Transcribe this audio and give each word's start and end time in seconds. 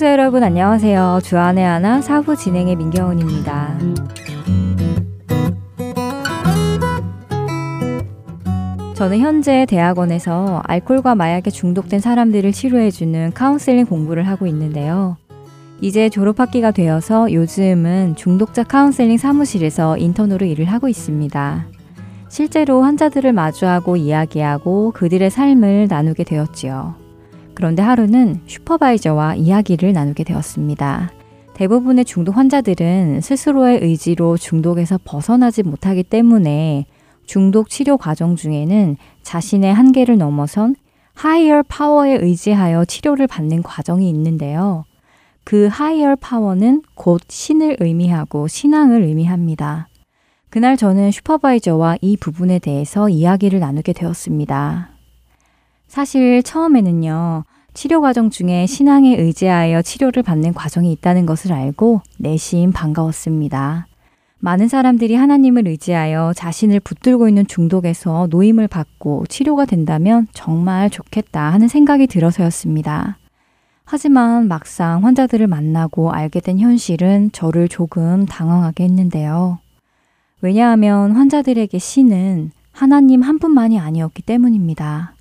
애청자 0.00 0.12
여러분 0.12 0.42
안녕하세요. 0.42 1.20
주안의 1.22 1.62
하나 1.62 2.00
사부 2.00 2.34
진행의 2.34 2.74
민경훈입니다. 2.76 3.76
저는 8.94 9.18
현재 9.18 9.66
대학원에서 9.68 10.62
알코올과 10.64 11.16
마약에 11.16 11.50
중독된 11.50 12.00
사람들을 12.00 12.50
치료해주는 12.50 13.32
카운셀링 13.34 13.84
공부를 13.84 14.26
하고 14.26 14.46
있는데요. 14.46 15.18
이제 15.82 16.08
졸업학기가 16.08 16.70
되어서 16.70 17.30
요즘은 17.30 18.16
중독자 18.16 18.64
카운셀링 18.64 19.18
사무실에서 19.18 19.98
인턴으로 19.98 20.46
일을 20.46 20.64
하고 20.64 20.88
있습니다. 20.88 21.66
실제로 22.30 22.80
환자들을 22.80 23.34
마주하고 23.34 23.96
이야기하고 23.96 24.92
그들의 24.92 25.28
삶을 25.28 25.88
나누게 25.90 26.24
되었지요. 26.24 26.99
그런데 27.60 27.82
하루는 27.82 28.40
슈퍼바이저와 28.46 29.34
이야기를 29.34 29.92
나누게 29.92 30.24
되었습니다. 30.24 31.10
대부분의 31.52 32.06
중독 32.06 32.38
환자들은 32.38 33.20
스스로의 33.20 33.80
의지로 33.82 34.38
중독에서 34.38 34.98
벗어나지 35.04 35.62
못하기 35.62 36.04
때문에 36.04 36.86
중독 37.26 37.68
치료 37.68 37.98
과정 37.98 38.34
중에는 38.34 38.96
자신의 39.22 39.74
한계를 39.74 40.16
넘어선 40.16 40.74
하이어 41.12 41.62
파워에 41.68 42.16
의지하여 42.22 42.86
치료를 42.86 43.26
받는 43.26 43.62
과정이 43.62 44.08
있는데요. 44.08 44.86
그 45.44 45.68
하이어 45.70 46.16
파워는 46.16 46.80
곧 46.94 47.20
신을 47.28 47.76
의미하고 47.80 48.48
신앙을 48.48 49.02
의미합니다. 49.02 49.88
그날 50.48 50.78
저는 50.78 51.10
슈퍼바이저와 51.10 51.98
이 52.00 52.16
부분에 52.16 52.58
대해서 52.58 53.10
이야기를 53.10 53.60
나누게 53.60 53.92
되었습니다. 53.92 54.89
사실 55.90 56.44
처음에는요, 56.44 57.42
치료 57.74 58.00
과정 58.00 58.30
중에 58.30 58.66
신앙에 58.66 59.16
의지하여 59.16 59.82
치료를 59.82 60.22
받는 60.22 60.54
과정이 60.54 60.92
있다는 60.92 61.26
것을 61.26 61.52
알고 61.52 62.02
내심 62.16 62.70
반가웠습니다. 62.70 63.88
많은 64.38 64.68
사람들이 64.68 65.16
하나님을 65.16 65.66
의지하여 65.66 66.32
자신을 66.36 66.78
붙들고 66.78 67.26
있는 67.26 67.44
중독에서 67.44 68.28
노임을 68.30 68.68
받고 68.68 69.26
치료가 69.26 69.64
된다면 69.64 70.28
정말 70.32 70.90
좋겠다 70.90 71.52
하는 71.52 71.66
생각이 71.66 72.06
들어서였습니다. 72.06 73.18
하지만 73.84 74.46
막상 74.46 75.04
환자들을 75.04 75.48
만나고 75.48 76.12
알게 76.12 76.38
된 76.38 76.60
현실은 76.60 77.30
저를 77.32 77.68
조금 77.68 78.26
당황하게 78.26 78.84
했는데요. 78.84 79.58
왜냐하면 80.40 81.10
환자들에게 81.10 81.76
신은 81.76 82.52
하나님 82.70 83.22
한 83.22 83.40
분만이 83.40 83.80
아니었기 83.80 84.22
때문입니다. 84.22 85.14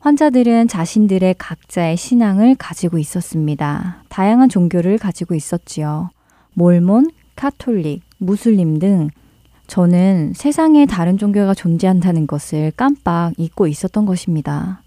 환자들은 0.00 0.68
자신들의 0.68 1.34
각자의 1.38 1.96
신앙을 1.96 2.54
가지고 2.54 2.98
있었습니다. 2.98 4.04
다양한 4.08 4.48
종교를 4.48 4.96
가지고 4.96 5.34
있었지요. 5.34 6.10
몰몬, 6.54 7.10
카톨릭, 7.34 8.02
무슬림 8.18 8.78
등 8.78 9.10
저는 9.66 10.32
세상에 10.34 10.86
다른 10.86 11.18
종교가 11.18 11.54
존재한다는 11.54 12.26
것을 12.26 12.72
깜빡 12.76 13.32
잊고 13.36 13.66
있었던 13.66 14.06
것입니다. 14.06 14.82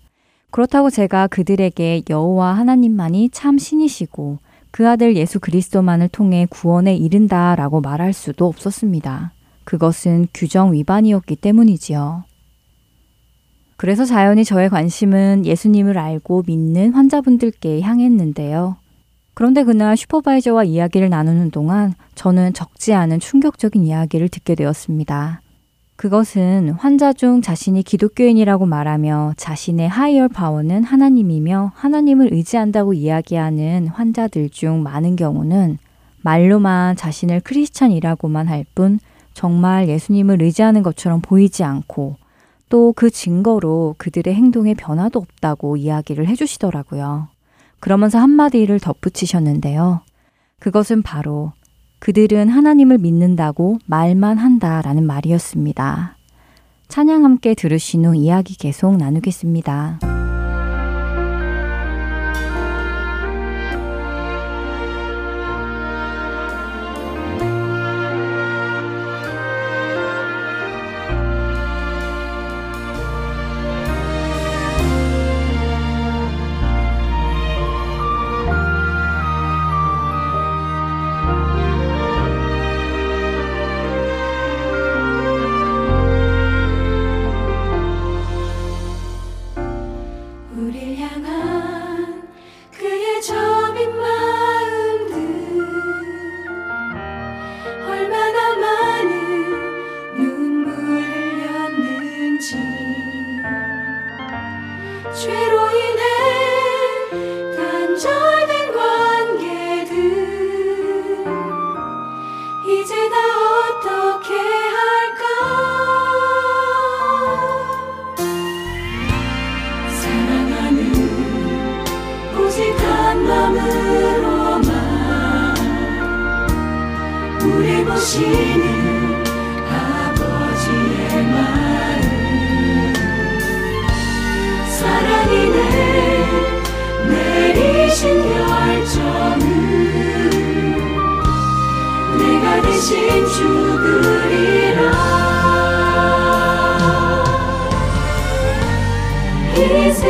그렇다고 0.49 0.89
제가 0.89 1.27
그들에게 1.27 2.03
여호와 2.09 2.53
하나님만이 2.53 3.29
참 3.31 3.57
신이시고 3.57 4.39
그 4.71 4.87
아들 4.87 5.17
예수 5.17 5.39
그리스도만을 5.39 6.07
통해 6.07 6.47
구원에 6.49 6.95
이른다라고 6.95 7.81
말할 7.81 8.13
수도 8.13 8.47
없었습니다. 8.47 9.33
그것은 9.65 10.27
규정 10.33 10.73
위반이었기 10.73 11.35
때문이지요. 11.35 12.23
그래서 13.81 14.05
자연히 14.05 14.45
저의 14.45 14.69
관심은 14.69 15.43
예수님을 15.43 15.97
알고 15.97 16.43
믿는 16.45 16.93
환자분들께 16.93 17.81
향했는데요. 17.81 18.75
그런데 19.33 19.63
그날 19.63 19.97
슈퍼바이저와 19.97 20.65
이야기를 20.65 21.09
나누는 21.09 21.49
동안 21.49 21.95
저는 22.13 22.53
적지 22.53 22.93
않은 22.93 23.19
충격적인 23.19 23.83
이야기를 23.83 24.29
듣게 24.29 24.53
되었습니다. 24.53 25.41
그것은 25.95 26.75
환자 26.77 27.11
중 27.11 27.41
자신이 27.41 27.81
기독교인이라고 27.81 28.67
말하며 28.67 29.33
자신의 29.37 29.89
하이어 29.89 30.27
파워는 30.27 30.83
하나님이며 30.83 31.71
하나님을 31.73 32.31
의지한다고 32.33 32.93
이야기하는 32.93 33.87
환자들 33.87 34.51
중 34.51 34.83
많은 34.83 35.15
경우는 35.15 35.79
말로만 36.21 36.97
자신을 36.97 37.39
크리스찬이라고만 37.39 38.47
할 38.47 38.63
뿐 38.75 38.99
정말 39.33 39.89
예수님을 39.89 40.39
의지하는 40.39 40.83
것처럼 40.83 41.21
보이지 41.21 41.63
않고 41.63 42.20
또 42.71 42.93
그 42.95 43.09
증거로 43.09 43.95
그들의 43.97 44.33
행동에 44.33 44.73
변화도 44.73 45.19
없다고 45.19 45.77
이야기를 45.77 46.27
해주시더라고요. 46.27 47.27
그러면서 47.79 48.17
한마디를 48.19 48.79
덧붙이셨는데요. 48.79 50.01
그것은 50.59 51.01
바로 51.01 51.51
그들은 51.99 52.49
하나님을 52.49 52.97
믿는다고 52.97 53.77
말만 53.85 54.37
한다라는 54.37 55.05
말이었습니다. 55.05 56.15
찬양 56.87 57.25
함께 57.25 57.53
들으신 57.53 58.05
후 58.05 58.15
이야기 58.15 58.57
계속 58.57 58.97
나누겠습니다. 58.97 60.20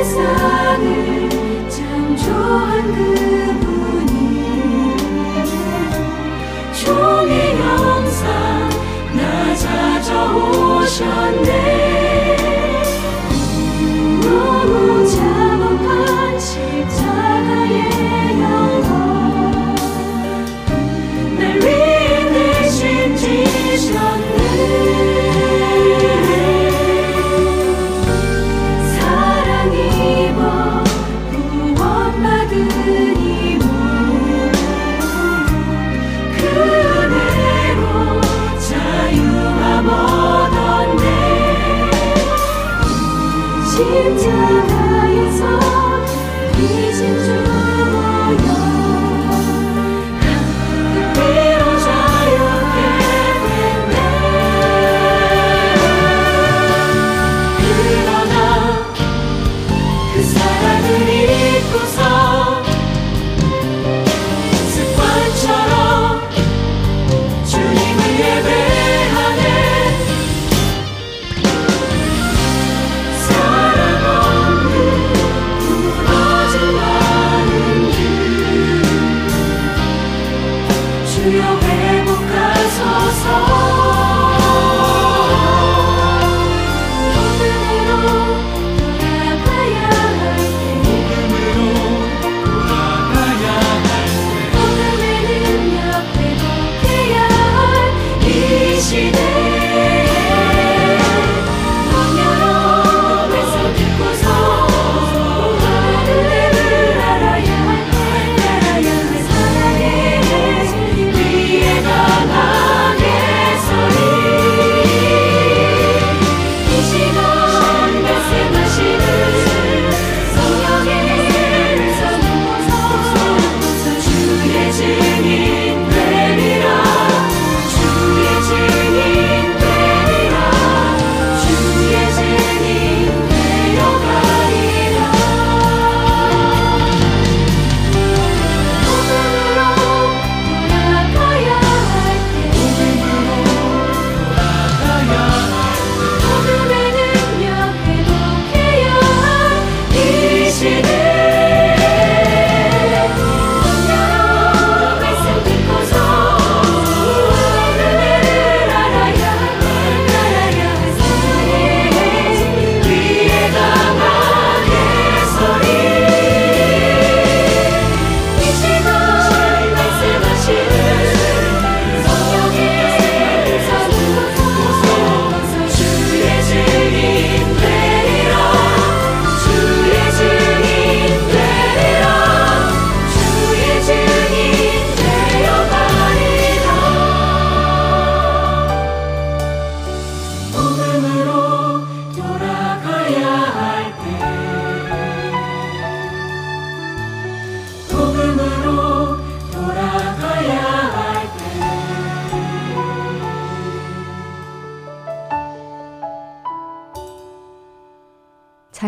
사랑이 0.03 1.12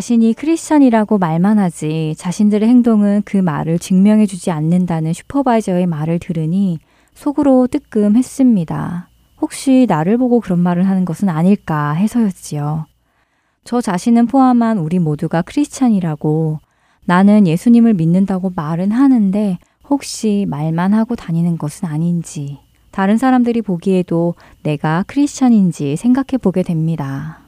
자신이 0.04 0.34
크리스천이라고 0.34 1.18
말만 1.18 1.60
하지 1.60 2.14
자신들의 2.18 2.68
행동은 2.68 3.22
그 3.24 3.38
말을 3.38 3.80
증명해주지 3.80 4.52
않는다는 4.52 5.14
슈퍼바이저의 5.14 5.86
말을 5.86 6.20
들으니 6.20 6.78
속으로 7.14 7.68
뜨끔했습니다. 7.68 9.08
혹시 9.40 9.86
나를 9.88 10.18
보고 10.18 10.42
그런 10.42 10.60
말을 10.60 10.90
하는 10.90 11.06
것은 11.06 11.30
아닐까 11.30 11.94
해서였지요. 11.94 12.86
저 13.64 13.80
자신은 13.80 14.28
포함한 14.28 14.78
우리 14.78 15.00
모두가 15.00 15.42
크리스찬이라고 15.42 16.60
나는 17.06 17.48
예수님을 17.48 17.94
믿는다고 17.94 18.52
말은 18.54 18.92
하는데 18.92 19.58
혹시 19.90 20.46
말만 20.50 20.94
하고 20.94 21.16
다니는 21.16 21.58
것은 21.58 21.88
아닌지 21.88 22.60
다른 22.92 23.18
사람들이 23.18 23.62
보기에도 23.62 24.36
내가 24.64 25.06
크리스찬인지 25.08 25.96
생각해 25.96 26.40
보게 26.42 26.62
됩니다. 26.62 27.43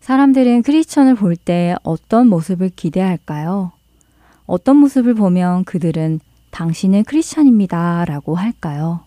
사람들은 0.00 0.62
크리스천을 0.62 1.14
볼 1.14 1.36
때 1.36 1.74
어떤 1.82 2.26
모습을 2.28 2.70
기대할까요? 2.70 3.72
어떤 4.46 4.76
모습을 4.76 5.14
보면 5.14 5.64
그들은 5.64 6.20
당신은 6.50 7.04
크리스천입니다 7.04 8.06
라고 8.06 8.34
할까요? 8.34 9.00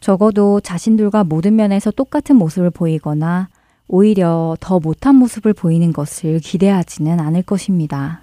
적어도 0.00 0.60
자신들과 0.60 1.24
모든 1.24 1.56
면에서 1.56 1.90
똑같은 1.90 2.36
모습을 2.36 2.70
보이거나 2.70 3.48
오히려 3.88 4.56
더 4.60 4.78
못한 4.78 5.16
모습을 5.16 5.54
보이는 5.54 5.92
것을 5.92 6.40
기대하지는 6.40 7.18
않을 7.18 7.42
것입니다. 7.42 8.20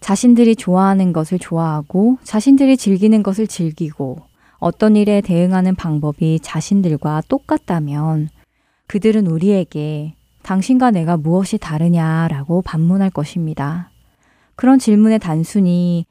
자신들이 0.00 0.56
좋아하는 0.56 1.12
것을 1.12 1.38
좋아하고 1.38 2.18
자신들이 2.24 2.76
즐기는 2.76 3.22
것을 3.22 3.46
즐기고 3.46 4.18
어떤 4.58 4.96
일에 4.96 5.20
대응하는 5.20 5.76
방법이 5.76 6.40
자신들과 6.42 7.22
똑같다면 7.28 8.28
그들은 8.88 9.28
우리에게 9.28 10.16
당신과 10.42 10.90
내가 10.90 11.16
무엇이 11.16 11.58
다르냐라고 11.58 12.62
반문할 12.62 13.10
것입니다. 13.10 13.90
그런 14.56 14.78
질문에 14.78 15.18
단순히 15.18 16.06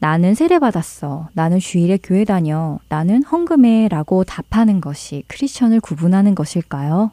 나는 0.00 0.34
세례받았어. 0.34 1.28
나는 1.32 1.58
주일에 1.58 1.98
교회 2.02 2.24
다녀. 2.24 2.78
나는 2.88 3.22
헌금해. 3.22 3.88
라고 3.88 4.24
답하는 4.24 4.80
것이 4.80 5.24
크리스천을 5.28 5.80
구분하는 5.80 6.34
것일까요? 6.34 7.12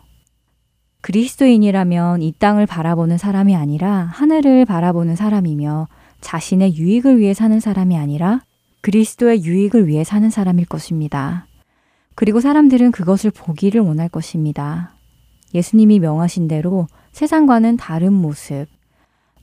그리스도인이라면 1.02 2.22
이 2.22 2.34
땅을 2.38 2.66
바라보는 2.66 3.18
사람이 3.18 3.56
아니라 3.56 4.10
하늘을 4.14 4.66
바라보는 4.66 5.16
사람이며 5.16 5.88
자신의 6.22 6.76
유익을 6.76 7.18
위해 7.18 7.34
사는 7.34 7.60
사람이 7.60 7.98
아니라 7.98 8.42
그리스도의 8.82 9.44
유익을 9.44 9.88
위해 9.88 10.04
사는 10.04 10.30
사람일 10.30 10.66
것입니다. 10.66 11.48
그리고 12.14 12.40
사람들은 12.40 12.92
그것을 12.92 13.32
보기를 13.32 13.82
원할 13.82 14.10
것입니다. 14.10 14.94
예수님이 15.54 16.00
명하신 16.00 16.48
대로 16.48 16.88
세상과는 17.12 17.78
다른 17.78 18.14
모습. 18.14 18.68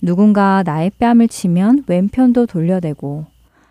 누군가 0.02 0.62
나의 0.64 0.90
뺨을 0.98 1.28
치면 1.28 1.84
왼편도 1.86 2.46
돌려대고 2.46 3.26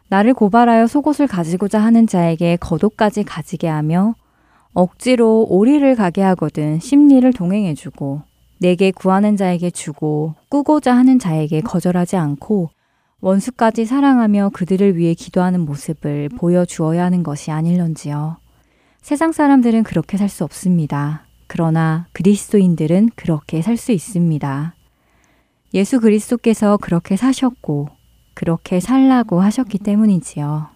나를 0.09 0.33
고발하여 0.33 0.87
속옷을 0.87 1.27
가지고자 1.27 1.79
하는 1.79 2.07
자에게 2.07 2.57
겉옷까지 2.57 3.23
가지게 3.23 3.67
하며 3.67 4.15
억지로 4.73 5.45
오리를 5.49 5.95
가게 5.95 6.21
하거든 6.21 6.79
심리를 6.79 7.31
동행해주고 7.33 8.21
내게 8.59 8.91
구하는 8.91 9.37
자에게 9.37 9.69
주고 9.69 10.35
꾸고자 10.49 10.95
하는 10.95 11.19
자에게 11.19 11.61
거절하지 11.61 12.17
않고 12.17 12.69
원수까지 13.21 13.85
사랑하며 13.85 14.51
그들을 14.53 14.95
위해 14.97 15.13
기도하는 15.13 15.61
모습을 15.61 16.29
보여주어야 16.29 17.03
하는 17.03 17.23
것이 17.23 17.51
아닐런지요. 17.51 18.37
세상 19.01 19.31
사람들은 19.31 19.83
그렇게 19.83 20.17
살 20.17 20.29
수 20.29 20.43
없습니다. 20.43 21.26
그러나 21.47 22.07
그리스도인들은 22.13 23.11
그렇게 23.15 23.61
살 23.61 23.77
수 23.77 23.91
있습니다. 23.91 24.75
예수 25.73 25.99
그리스도께서 25.99 26.77
그렇게 26.77 27.15
사셨고 27.17 27.89
그렇게 28.33 28.79
살라고 28.79 29.41
하셨기 29.41 29.79
때문이지요. 29.79 30.67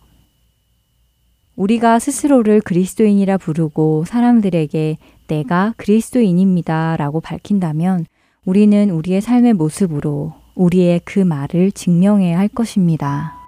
우리가 1.55 1.99
스스로를 1.99 2.61
그리스도인이라 2.61 3.37
부르고 3.37 4.05
사람들에게 4.05 4.97
내가 5.27 5.73
그리스도인입니다 5.77 6.97
라고 6.97 7.21
밝힌다면 7.21 8.05
우리는 8.45 8.89
우리의 8.89 9.21
삶의 9.21 9.53
모습으로 9.53 10.33
우리의 10.55 11.01
그 11.05 11.19
말을 11.19 11.71
증명해야 11.71 12.37
할 12.37 12.47
것입니다. 12.47 13.40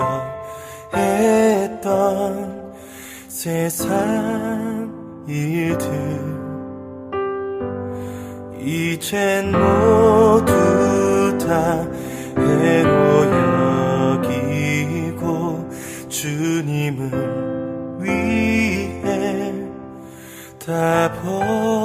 가지려 0.00 0.24
했던 0.94 2.72
세상 3.28 4.90
일들. 5.28 5.90
이젠 8.62 9.52
모두 9.52 11.38
다 11.38 11.86
해로 12.36 13.24
여기고 14.16 15.68
주님을 16.08 17.10
위해 18.00 19.54
다 20.58 21.12
버리 21.22 21.79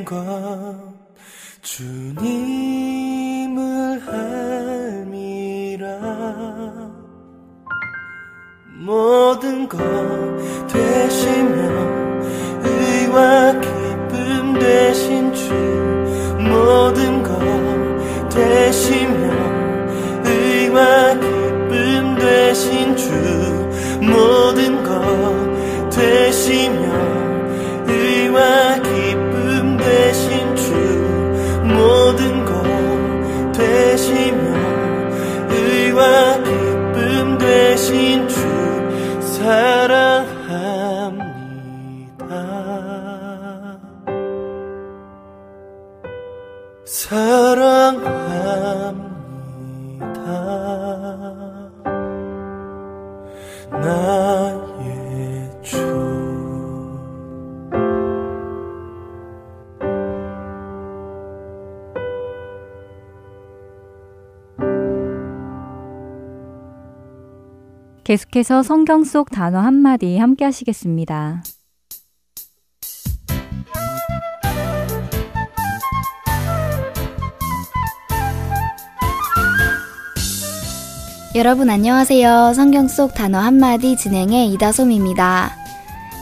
귀 0.00 0.59
계속해서 68.10 68.64
성경 68.64 69.04
속 69.04 69.30
단어 69.30 69.60
한마디 69.60 70.18
함께 70.18 70.44
하시겠습니다. 70.44 71.44
여러분 81.36 81.70
안녕하세요. 81.70 82.52
성경 82.54 82.88
속 82.88 83.14
단어 83.14 83.38
한마디 83.38 83.96
진행의 83.96 84.54
이다솜입니다. 84.54 85.52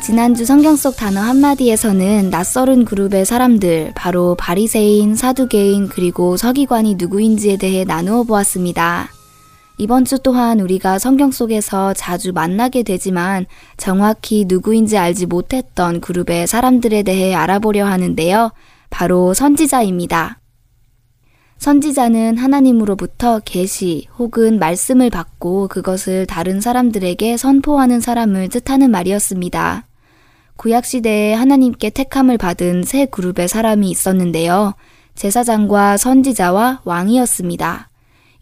지난주 0.05 0.45
성경 0.45 0.77
속 0.77 0.95
단어 0.95 1.23
한마디에서는 1.23 2.29
낯설은 2.29 2.85
그룹의 2.85 3.25
사람들, 3.25 3.93
바로 3.95 4.35
바리새인, 4.35 5.17
사두개인, 5.17 5.89
그리고 5.89 6.37
서기관이 6.37 6.97
누구인지에 6.97 7.57
대해 7.57 7.85
나누어 7.85 8.25
보았습니다. 8.25 9.09
이번 9.81 10.05
주 10.05 10.19
또한 10.19 10.59
우리가 10.59 10.99
성경 10.99 11.31
속에서 11.31 11.95
자주 11.95 12.33
만나게 12.33 12.83
되지만 12.83 13.47
정확히 13.77 14.45
누구인지 14.49 14.99
알지 14.99 15.27
못했던 15.27 16.01
그룹의 16.01 16.49
사람들에 16.49 17.05
대해 17.05 17.33
알아보려 17.33 17.87
하는데요. 17.87 18.51
바로 18.91 19.35
선지자입니다. 19.35 20.41
선지자는 21.59 22.39
하나님으로부터 22.39 23.41
계시 23.45 24.09
혹은 24.19 24.59
말씀을 24.59 25.11
받고 25.11 25.69
그것을 25.69 26.27
다른 26.27 26.61
사람들에게 26.61 27.37
선포하는 27.37 28.01
사람을 28.01 28.49
뜻하는 28.49 28.91
말이었습니다. 28.91 29.87
구약 30.57 30.85
시대에 30.87 31.35
하나님께 31.35 31.91
택함을 31.91 32.37
받은 32.37 32.83
세 32.83 33.07
그룹의 33.07 33.47
사람이 33.47 33.89
있었는데요. 33.91 34.75
제사장과 35.15 35.97
선지자와 35.99 36.83
왕이었습니다. 36.85 37.88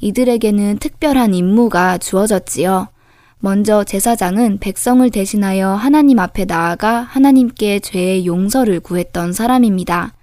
이들에게는 0.00 0.78
특별한 0.78 1.34
임무가 1.34 1.98
주어졌지요. 1.98 2.88
먼저 3.38 3.84
제사장은 3.84 4.58
백성을 4.58 5.08
대신하여 5.10 5.70
하나님 5.70 6.18
앞에 6.18 6.46
나아가 6.46 7.00
하나님께 7.00 7.80
죄의 7.80 8.26
용서를 8.26 8.80
구했던 8.80 9.32
사람입니다. 9.32 10.14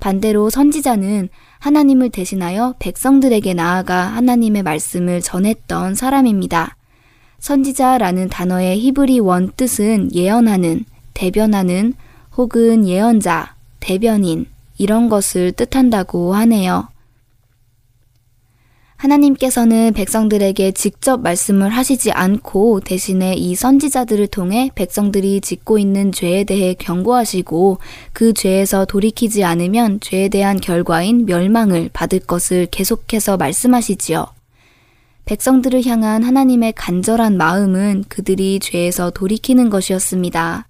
반대로 0.00 0.50
선지자는 0.50 1.28
하나님을 1.58 2.10
대신하여 2.10 2.74
백성들에게 2.80 3.54
나아가 3.54 4.02
하나님의 4.02 4.64
말씀을 4.64 5.20
전했던 5.20 5.94
사람입니다. 5.94 6.76
선지자라는 7.38 8.28
단어의 8.28 8.80
히브리 8.80 9.20
원 9.20 9.52
뜻은 9.56 10.14
예언하는, 10.14 10.84
대변하는 11.14 11.94
혹은 12.36 12.86
예언자, 12.86 13.54
대변인, 13.80 14.46
이런 14.78 15.08
것을 15.08 15.52
뜻한다고 15.52 16.34
하네요. 16.34 16.88
하나님께서는 19.02 19.92
백성들에게 19.94 20.70
직접 20.72 21.20
말씀을 21.22 21.70
하시지 21.70 22.12
않고 22.12 22.80
대신에 22.80 23.34
이 23.34 23.56
선지자들을 23.56 24.28
통해 24.28 24.70
백성들이 24.76 25.40
짓고 25.40 25.78
있는 25.78 26.12
죄에 26.12 26.44
대해 26.44 26.74
경고하시고 26.74 27.78
그 28.12 28.32
죄에서 28.32 28.84
돌이키지 28.84 29.42
않으면 29.42 29.98
죄에 29.98 30.28
대한 30.28 30.60
결과인 30.60 31.26
멸망을 31.26 31.90
받을 31.92 32.20
것을 32.20 32.66
계속해서 32.70 33.36
말씀하시지요. 33.38 34.26
백성들을 35.24 35.84
향한 35.86 36.22
하나님의 36.22 36.72
간절한 36.74 37.36
마음은 37.36 38.04
그들이 38.08 38.60
죄에서 38.60 39.10
돌이키는 39.10 39.68
것이었습니다. 39.68 40.68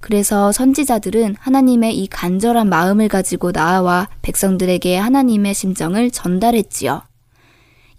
그래서 0.00 0.50
선지자들은 0.50 1.36
하나님의 1.38 1.96
이 1.96 2.08
간절한 2.08 2.68
마음을 2.68 3.06
가지고 3.06 3.52
나아와 3.52 4.08
백성들에게 4.22 4.96
하나님의 4.96 5.54
심정을 5.54 6.10
전달했지요. 6.10 7.02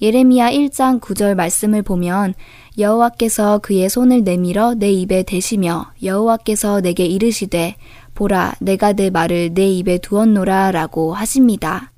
예레미야 0.02 0.50
1장 0.52 1.00
9절 1.00 1.36
말씀을 1.36 1.84
보면 1.84 2.34
여호와께서 2.80 3.60
그의 3.60 3.88
손을 3.88 4.24
내밀어 4.24 4.74
내 4.74 4.92
입에 4.92 5.22
대시며 5.22 5.92
여호와께서 6.02 6.82
내게 6.82 7.06
이르시되 7.06 7.76
보라 8.16 8.56
내가 8.60 8.94
내 8.94 9.12
말을 9.12 9.54
내 9.54 9.68
입에 9.68 10.00
두었노라라고 10.00 11.14
하십니다. 11.14 11.92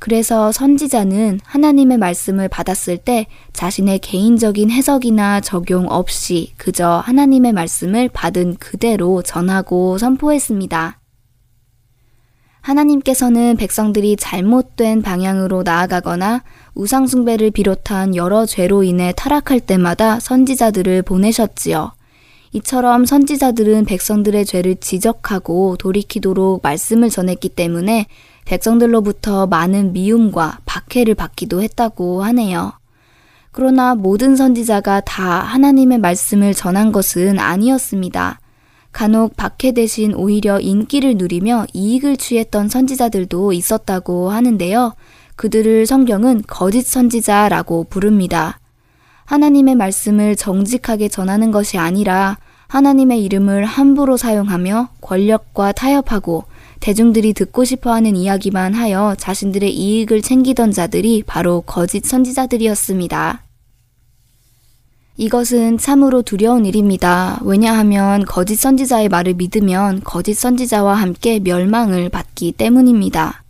그래서 0.00 0.50
선지자는 0.50 1.40
하나님의 1.44 1.98
말씀을 1.98 2.48
받았을 2.48 2.98
때 2.98 3.26
자신의 3.52 4.00
개인적인 4.00 4.70
해석이나 4.70 5.40
적용 5.40 5.86
없이 5.88 6.52
그저 6.56 7.02
하나님의 7.04 7.52
말씀을 7.52 8.08
받은 8.08 8.56
그대로 8.56 9.22
전하고 9.22 9.98
선포했습니다. 9.98 10.98
하나님께서는 12.60 13.56
백성들이 13.56 14.16
잘못된 14.16 15.02
방향으로 15.02 15.62
나아가거나 15.62 16.42
우상숭배를 16.78 17.50
비롯한 17.50 18.14
여러 18.14 18.46
죄로 18.46 18.84
인해 18.84 19.12
타락할 19.16 19.58
때마다 19.58 20.20
선지자들을 20.20 21.02
보내셨지요. 21.02 21.90
이처럼 22.52 23.04
선지자들은 23.04 23.84
백성들의 23.84 24.46
죄를 24.46 24.76
지적하고 24.76 25.76
돌이키도록 25.76 26.60
말씀을 26.62 27.10
전했기 27.10 27.48
때문에 27.50 28.06
백성들로부터 28.44 29.48
많은 29.48 29.92
미움과 29.92 30.60
박해를 30.64 31.16
받기도 31.16 31.62
했다고 31.62 32.22
하네요. 32.22 32.72
그러나 33.50 33.96
모든 33.96 34.36
선지자가 34.36 35.00
다 35.00 35.40
하나님의 35.40 35.98
말씀을 35.98 36.54
전한 36.54 36.92
것은 36.92 37.40
아니었습니다. 37.40 38.40
간혹 38.92 39.36
박해 39.36 39.72
대신 39.72 40.14
오히려 40.14 40.60
인기를 40.60 41.16
누리며 41.16 41.66
이익을 41.74 42.16
취했던 42.16 42.68
선지자들도 42.68 43.52
있었다고 43.52 44.30
하는데요. 44.30 44.94
그들을 45.38 45.86
성경은 45.86 46.42
거짓 46.48 46.84
선지자라고 46.84 47.84
부릅니다. 47.84 48.58
하나님의 49.24 49.76
말씀을 49.76 50.34
정직하게 50.34 51.08
전하는 51.08 51.52
것이 51.52 51.78
아니라 51.78 52.38
하나님의 52.66 53.22
이름을 53.22 53.64
함부로 53.64 54.16
사용하며 54.16 54.88
권력과 55.00 55.72
타협하고 55.72 56.44
대중들이 56.80 57.34
듣고 57.34 57.64
싶어 57.64 57.92
하는 57.92 58.16
이야기만 58.16 58.74
하여 58.74 59.14
자신들의 59.16 59.72
이익을 59.72 60.22
챙기던 60.22 60.72
자들이 60.72 61.22
바로 61.24 61.60
거짓 61.60 62.04
선지자들이었습니다. 62.04 63.44
이것은 65.18 65.78
참으로 65.78 66.22
두려운 66.22 66.66
일입니다. 66.66 67.40
왜냐하면 67.44 68.24
거짓 68.24 68.56
선지자의 68.56 69.08
말을 69.08 69.34
믿으면 69.34 70.00
거짓 70.02 70.34
선지자와 70.34 70.94
함께 70.94 71.38
멸망을 71.38 72.08
받기 72.08 72.52
때문입니다. 72.52 73.44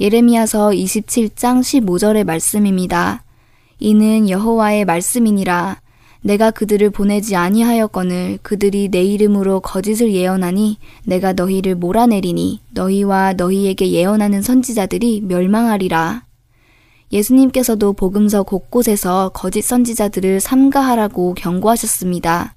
예레미야서 0.00 0.70
27장 0.70 1.60
15절의 1.60 2.24
말씀입니다. 2.24 3.22
이는 3.78 4.30
여호와의 4.30 4.86
말씀이니라 4.86 5.78
내가 6.22 6.50
그들을 6.50 6.88
보내지 6.88 7.36
아니하였거늘 7.36 8.38
그들이 8.40 8.88
내 8.88 9.02
이름으로 9.02 9.60
거짓을 9.60 10.14
예언하니 10.14 10.78
내가 11.04 11.34
너희를 11.34 11.74
몰아내리니 11.74 12.62
너희와 12.70 13.34
너희에게 13.34 13.90
예언하는 13.90 14.40
선지자들이 14.40 15.20
멸망하리라. 15.20 16.24
예수님께서도 17.12 17.92
복음서 17.92 18.42
곳곳에서 18.42 19.32
거짓 19.34 19.60
선지자들을 19.60 20.40
삼가하라고 20.40 21.34
경고하셨습니다. 21.34 22.54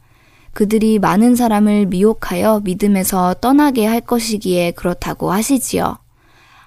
그들이 0.53 0.97
많은 0.97 1.36
사람을 1.36 1.88
미혹하여 1.88 2.62
믿음에서 2.63 3.34
떠나게 3.41 3.86
할 3.86 3.99
것이기에 3.99 4.71
그렇다고 4.71 5.32
하시지요. 5.32 6.03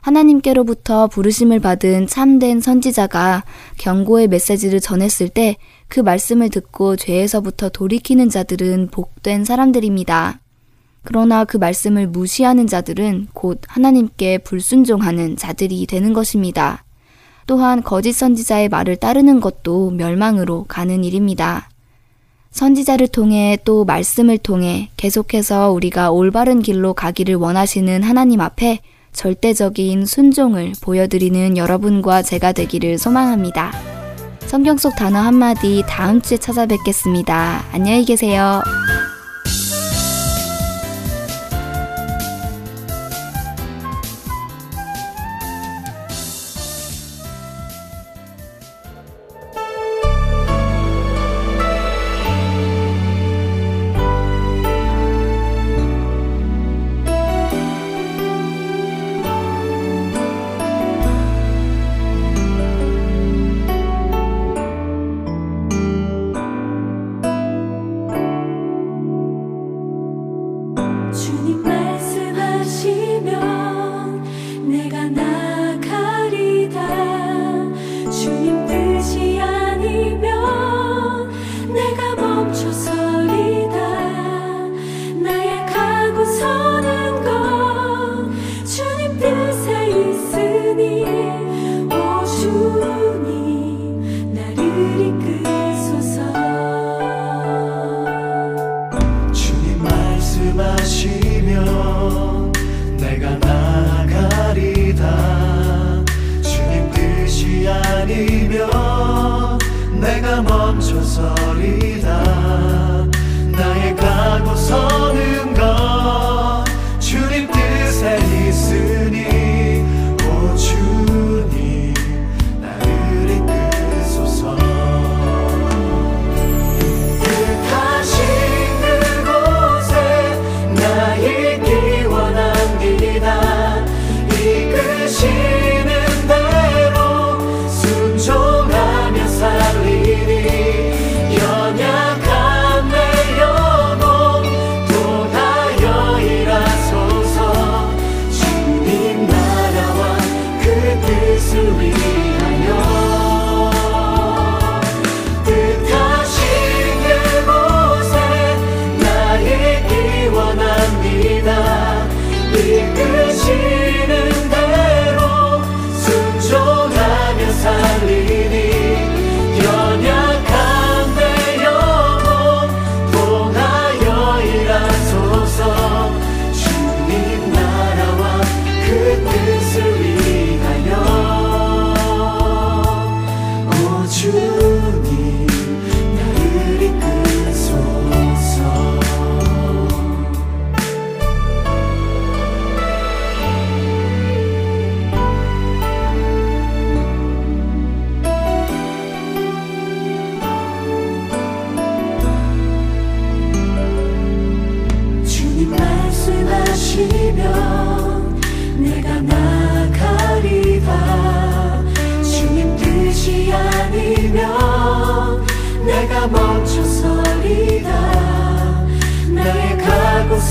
하나님께로부터 0.07 1.07
부르심을 1.07 1.61
받은 1.61 2.07
참된 2.07 2.61
선지자가 2.61 3.45
경고의 3.79 4.29
메시지를 4.29 4.81
전했을 4.81 5.29
때 5.29 5.57
그 5.89 6.01
말씀을 6.01 6.51
듣고 6.51 6.97
죄에서부터 6.97 7.69
돌이키는 7.69 8.29
자들은 8.29 8.89
복된 8.91 9.45
사람들입니다. 9.45 10.41
그러나 11.03 11.45
그 11.45 11.57
말씀을 11.57 12.09
무시하는 12.09 12.67
자들은 12.67 13.29
곧 13.33 13.61
하나님께 13.69 14.39
불순종하는 14.39 15.37
자들이 15.37 15.87
되는 15.87 16.13
것입니다. 16.13 16.85
또한 17.47 17.83
거짓 17.83 18.13
선지자의 18.13 18.69
말을 18.69 18.97
따르는 18.97 19.41
것도 19.41 19.93
멸망으로 19.93 20.65
가는 20.65 21.05
일입니다. 21.05 21.71
선지자를 22.51 23.07
통해 23.09 23.57
또 23.65 23.85
말씀을 23.85 24.39
통해 24.39 24.91
계속해서 24.97 25.71
우리가 25.71 26.11
올바른 26.11 26.61
길로 26.61 26.95
가기를 26.95 27.37
원하시는 27.37 28.03
하나님 28.03 28.41
앞에 28.41 28.81
절대적인 29.17 30.05
순종을 30.05 30.73
보여드리는 30.83 31.57
여러분과 31.57 32.23
제가 32.23 32.53
되기를 32.53 32.99
소망합니다. 32.99 33.73
성경 34.47 34.77
속 34.77 34.95
단어 34.95 35.19
한마디 35.19 35.83
다음 35.89 36.21
주에 36.21 36.37
찾아뵙겠습니다. 36.37 37.65
안녕히 37.73 38.05
계세요. 38.05 38.63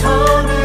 atonement. 0.06 0.64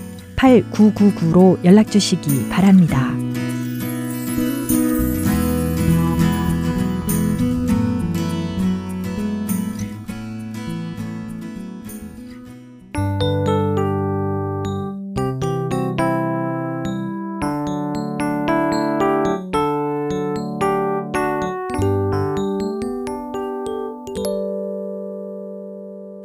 602-866-8999로 0.41 1.63
연락 1.63 1.91
주시기 1.91 2.49
바랍니다. 2.49 3.11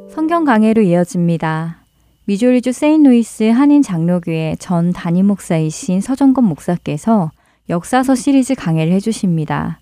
성경 0.09 0.45
강해로 0.45 0.83
이어집니다. 0.83 1.86
미조리주 2.29 2.73
세인루이스 2.73 3.45
한인 3.45 3.83
장로교회 3.83 4.57
전 4.59 4.93
담임 4.93 5.27
목사이신 5.27 6.01
서정건 6.01 6.43
목사께서 6.43 7.31
역사서 7.69 8.17
시리즈 8.17 8.57
강해를 8.57 8.93
해주십니다. 8.95 9.79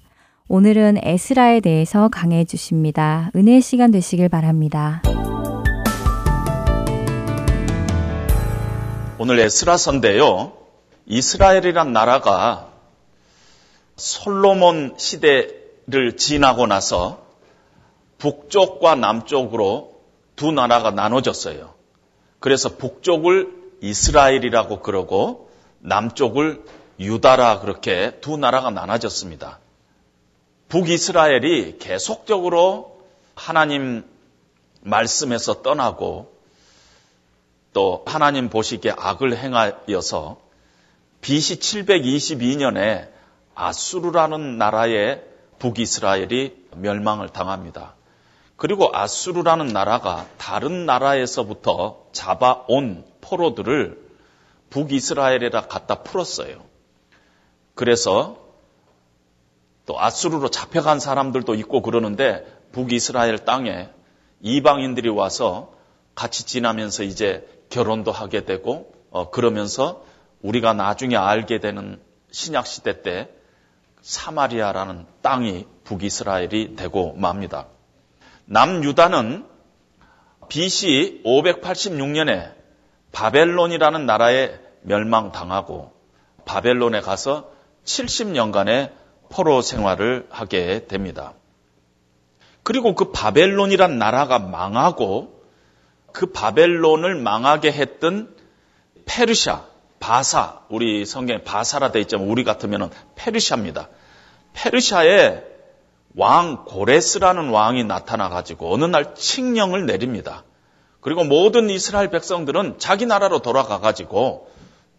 오늘은 0.48 0.98
에스라에 1.02 1.60
대해서 1.60 2.10
강해해 2.10 2.44
주십니다. 2.44 3.30
은혜의 3.34 3.62
시간 3.62 3.90
되시길 3.90 4.28
바랍니다. 4.28 5.00
오늘 9.18 9.38
에스라서인데요. 9.38 10.52
이스라엘이란 11.06 11.94
나라가 11.94 12.68
솔로몬 13.96 14.96
시대를 14.98 16.18
지나고 16.18 16.66
나서 16.66 17.24
북쪽과 18.18 18.96
남쪽으로 18.96 19.94
두 20.36 20.52
나라가 20.52 20.90
나눠졌어요. 20.90 21.73
그래서 22.44 22.76
북쪽을 22.76 23.54
이스라엘이라고 23.80 24.80
그러고 24.80 25.50
남쪽을 25.78 26.62
유다라 27.00 27.60
그렇게 27.60 28.18
두 28.20 28.36
나라가 28.36 28.68
나눠졌습니다. 28.68 29.60
북이스라엘이 30.68 31.78
계속적으로 31.78 33.00
하나님 33.34 34.04
말씀에서 34.82 35.62
떠나고 35.62 36.36
또 37.72 38.04
하나님 38.06 38.50
보시기에 38.50 38.92
악을 38.94 39.38
행하여서 39.38 40.36
BC 41.22 41.60
722년에 41.60 43.08
아수르라는 43.54 44.58
나라의 44.58 45.22
북이스라엘이 45.60 46.66
멸망을 46.74 47.30
당합니다. 47.30 47.94
그리고 48.56 48.90
아수르라는 48.92 49.66
나라가 49.66 50.26
다른 50.38 50.86
나라에서부터 50.86 52.06
잡아온 52.12 53.04
포로들을 53.20 54.04
북이스라엘에다 54.70 55.62
갖다 55.62 56.02
풀었어요. 56.02 56.62
그래서 57.74 58.38
또 59.86 60.00
아수르로 60.00 60.50
잡혀간 60.50 61.00
사람들도 61.00 61.54
있고 61.56 61.82
그러는데 61.82 62.46
북이스라엘 62.72 63.38
땅에 63.44 63.88
이방인들이 64.40 65.08
와서 65.08 65.74
같이 66.14 66.46
지나면서 66.46 67.02
이제 67.02 67.48
결혼도 67.70 68.12
하게 68.12 68.44
되고 68.44 68.92
어, 69.10 69.30
그러면서 69.30 70.04
우리가 70.42 70.74
나중에 70.74 71.16
알게 71.16 71.60
되는 71.60 72.00
신약 72.30 72.66
시대 72.66 73.02
때 73.02 73.30
사마리아라는 74.00 75.06
땅이 75.22 75.66
북이스라엘이 75.84 76.76
되고 76.76 77.14
맙니다. 77.14 77.66
남유다는 78.46 79.46
BC 80.48 81.22
586년에 81.24 82.52
바벨론이라는 83.12 84.06
나라에 84.06 84.58
멸망당하고 84.82 85.92
바벨론에 86.44 87.00
가서 87.00 87.50
70년간의 87.84 88.92
포로 89.30 89.62
생활을 89.62 90.26
하게 90.30 90.86
됩니다. 90.86 91.32
그리고 92.62 92.94
그 92.94 93.12
바벨론이란 93.12 93.98
나라가 93.98 94.38
망하고 94.38 95.44
그 96.12 96.26
바벨론을 96.26 97.16
망하게 97.16 97.72
했던 97.72 98.34
페르샤, 99.06 99.66
바사, 100.00 100.62
우리 100.68 101.04
성경에 101.04 101.42
바사라 101.42 101.92
돼 101.92 102.00
있지만 102.00 102.28
우리 102.28 102.44
같으면 102.44 102.90
페르샤입니다. 103.16 103.88
페르샤의 104.52 105.53
왕 106.16 106.64
고레스라는 106.64 107.50
왕이 107.50 107.84
나타나 107.84 108.28
가지고 108.28 108.72
어느 108.72 108.84
날 108.84 109.14
칙령을 109.14 109.86
내립니다. 109.86 110.44
그리고 111.00 111.24
모든 111.24 111.68
이스라엘 111.70 112.08
백성들은 112.10 112.78
자기 112.78 113.04
나라로 113.04 113.40
돌아가 113.40 113.80
가지고 113.80 114.50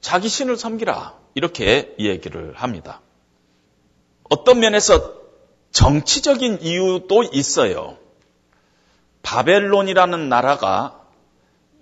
자기 0.02 0.28
신을 0.28 0.58
섬기라 0.58 1.16
이렇게 1.34 1.96
얘기를 2.00 2.54
합니다. 2.56 3.02
어떤 4.30 4.60
면에서 4.60 5.14
정치적인 5.72 6.60
이유도 6.62 7.24
있어요. 7.32 7.98
바벨론이라는 9.24 10.30
나라가 10.30 11.02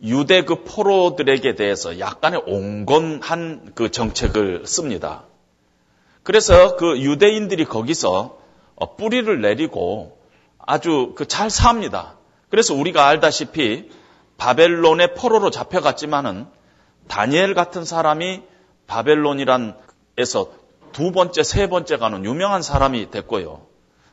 유대 0.04 0.44
그 0.44 0.64
포로들에게 0.64 1.56
대해서 1.56 2.00
약간의 2.00 2.44
온건한 2.46 3.72
그 3.76 3.92
정책을 3.92 4.66
씁니다. 4.66 5.26
그래서 6.24 6.76
그 6.78 7.00
유대인들이 7.00 7.66
거기서 7.66 8.22
어, 8.22 8.43
뿌리를 8.98 9.42
내리고 9.42 10.18
아주 10.58 11.14
그 11.16 11.26
잘 11.26 11.50
삽니다. 11.50 12.18
그래서 12.50 12.74
우리가 12.74 13.08
알다시피 13.08 13.90
바벨론의 14.38 15.16
포로로 15.16 15.50
잡혀갔지만은 15.50 16.48
다니엘 17.08 17.54
같은 17.54 17.86
사람이 17.86 18.44
바벨론이란 18.88 19.76
에서 20.18 20.52
두 20.92 21.12
번째, 21.12 21.42
세 21.44 21.68
번째 21.68 21.98
가는 21.98 22.24
유명한 22.24 22.62
사람이 22.62 23.10
됐고요. 23.10 23.66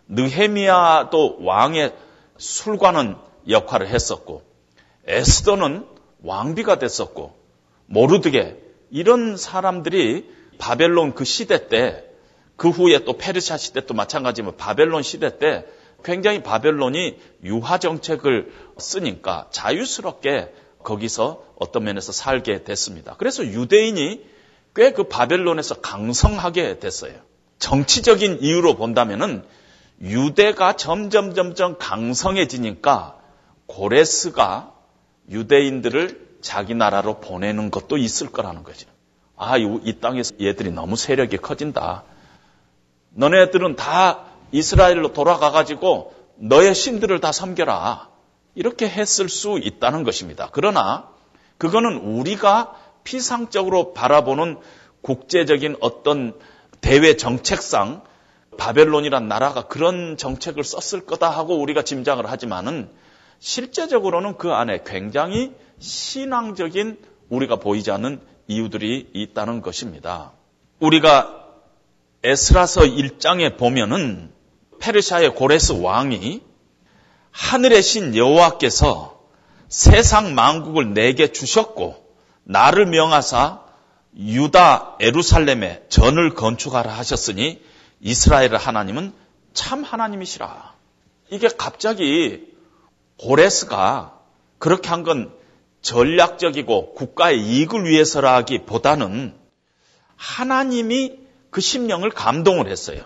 느헤미야도 0.08 1.38
왕의 1.42 1.94
술관은 2.38 3.16
역할을 3.48 3.88
했었고, 3.88 4.42
에스더는 5.06 5.86
왕비가 6.22 6.78
됐었고, 6.78 7.36
모르드게 7.86 8.58
이런 8.90 9.36
사람들이 9.36 10.30
바벨론 10.58 11.14
그 11.14 11.24
시대 11.24 11.68
때, 11.68 12.09
그 12.60 12.68
후에 12.68 13.04
또 13.04 13.14
페르시아 13.14 13.56
시대 13.56 13.86
도 13.86 13.94
마찬가지면 13.94 14.58
바벨론 14.58 15.02
시대 15.02 15.38
때 15.38 15.64
굉장히 16.04 16.42
바벨론이 16.42 17.18
유화 17.42 17.78
정책을 17.78 18.52
쓰니까 18.76 19.46
자유스럽게 19.50 20.52
거기서 20.82 21.42
어떤 21.58 21.84
면에서 21.84 22.12
살게 22.12 22.64
됐습니다. 22.64 23.14
그래서 23.16 23.46
유대인이 23.46 24.22
꽤 24.76 24.92
그 24.92 25.04
바벨론에서 25.04 25.80
강성하게 25.80 26.80
됐어요. 26.80 27.14
정치적인 27.58 28.40
이유로 28.42 28.76
본다면은 28.76 29.42
유대가 30.02 30.74
점점 30.74 31.32
점점 31.32 31.78
강성해지니까 31.78 33.16
고레스가 33.68 34.74
유대인들을 35.30 36.36
자기 36.42 36.74
나라로 36.74 37.20
보내는 37.20 37.70
것도 37.70 37.96
있을 37.96 38.30
거라는 38.30 38.64
거죠. 38.64 38.86
아, 39.34 39.56
이 39.56 39.96
땅에서 39.98 40.34
얘들이 40.42 40.72
너무 40.72 40.96
세력이 40.96 41.38
커진다. 41.38 42.04
너네들은 43.10 43.76
다 43.76 44.24
이스라엘로 44.52 45.12
돌아가가지고 45.12 46.14
너의 46.36 46.74
신들을 46.74 47.20
다 47.20 47.32
섬겨라. 47.32 48.08
이렇게 48.54 48.88
했을 48.88 49.28
수 49.28 49.58
있다는 49.62 50.02
것입니다. 50.04 50.48
그러나 50.52 51.08
그거는 51.58 51.98
우리가 51.98 52.74
피상적으로 53.04 53.92
바라보는 53.92 54.58
국제적인 55.02 55.76
어떤 55.80 56.34
대외 56.80 57.16
정책상 57.16 58.02
바벨론이란 58.58 59.28
나라가 59.28 59.62
그런 59.62 60.16
정책을 60.16 60.64
썼을 60.64 61.06
거다 61.06 61.30
하고 61.30 61.58
우리가 61.60 61.82
짐작을 61.82 62.30
하지만은 62.30 62.90
실제적으로는 63.38 64.36
그 64.36 64.52
안에 64.52 64.82
굉장히 64.84 65.54
신앙적인 65.78 66.98
우리가 67.30 67.56
보이지 67.56 67.90
않는 67.90 68.20
이유들이 68.48 69.10
있다는 69.14 69.62
것입니다. 69.62 70.32
우리가 70.80 71.39
에스라서 72.22 72.82
1장에 72.82 73.56
보면은 73.56 74.32
페르시아의 74.80 75.34
고레스 75.34 75.72
왕이 75.72 76.42
하늘의 77.30 77.82
신 77.82 78.16
여호와께서 78.16 79.20
세상 79.68 80.34
만국을 80.34 80.94
내게 80.94 81.32
주셨고 81.32 82.04
나를 82.44 82.86
명하사 82.86 83.60
유다 84.16 84.96
에루살렘에 85.00 85.84
전을 85.88 86.34
건축하라 86.34 86.92
하셨으니 86.92 87.62
이스라엘 88.00 88.56
하나님은 88.56 89.12
참 89.52 89.84
하나님이시라. 89.84 90.74
이게 91.30 91.48
갑자기 91.48 92.46
고레스가 93.18 94.18
그렇게 94.58 94.88
한 94.88 95.04
건 95.04 95.32
전략적이고 95.82 96.94
국가의 96.94 97.40
이익을 97.40 97.86
위해서라기보다는 97.86 99.34
하나님이 100.16 101.18
그 101.50 101.60
심령을 101.60 102.10
감동을 102.10 102.68
했어요. 102.68 103.02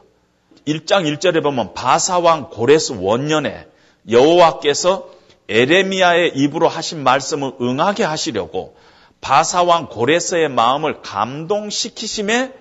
1장 0.66 1.04
1절에 1.18 1.42
보면 1.42 1.74
바사왕 1.74 2.50
고레스 2.50 2.94
원년에 2.98 3.66
여호와께서 4.10 5.10
에레미야의 5.48 6.32
입으로 6.36 6.68
하신 6.68 7.02
말씀을 7.02 7.52
응하게 7.60 8.04
하시려고 8.04 8.76
바사왕 9.20 9.88
고레스의 9.88 10.48
마음을 10.48 11.00
감동시키심에 11.02 12.52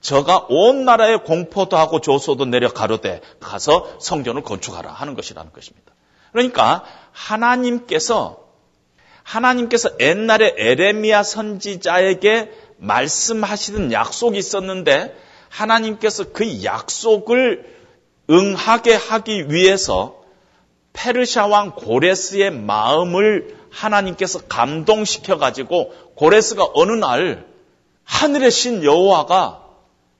저가 0.00 0.46
온 0.48 0.84
나라에 0.86 1.16
공포도 1.16 1.76
하고 1.76 2.00
조소도 2.00 2.46
내려 2.46 2.72
가로되 2.72 3.20
가서 3.40 3.98
성전을 4.00 4.42
건축하라 4.42 4.90
하는 4.90 5.14
것이라는 5.14 5.52
것입니다. 5.52 5.92
그러니까 6.32 6.84
하나님께서 7.12 8.38
하나님께서 9.22 9.90
옛날에 10.00 10.54
에레미야 10.56 11.22
선지자에게 11.22 12.50
말씀하시던 12.78 13.92
약속이 13.92 14.38
있었는데 14.38 15.14
하나님께서 15.50 16.32
그 16.32 16.64
약속을 16.64 17.68
응하게 18.30 18.94
하기 18.94 19.52
위해서 19.52 20.22
페르샤 20.92 21.46
왕 21.46 21.72
고레스의 21.72 22.52
마음을 22.52 23.56
하나님께서 23.70 24.40
감동시켜 24.48 25.36
가지고 25.38 25.92
고레스가 26.14 26.68
어느 26.74 26.92
날 26.92 27.46
하늘의 28.04 28.50
신 28.50 28.82
여호와가 28.84 29.66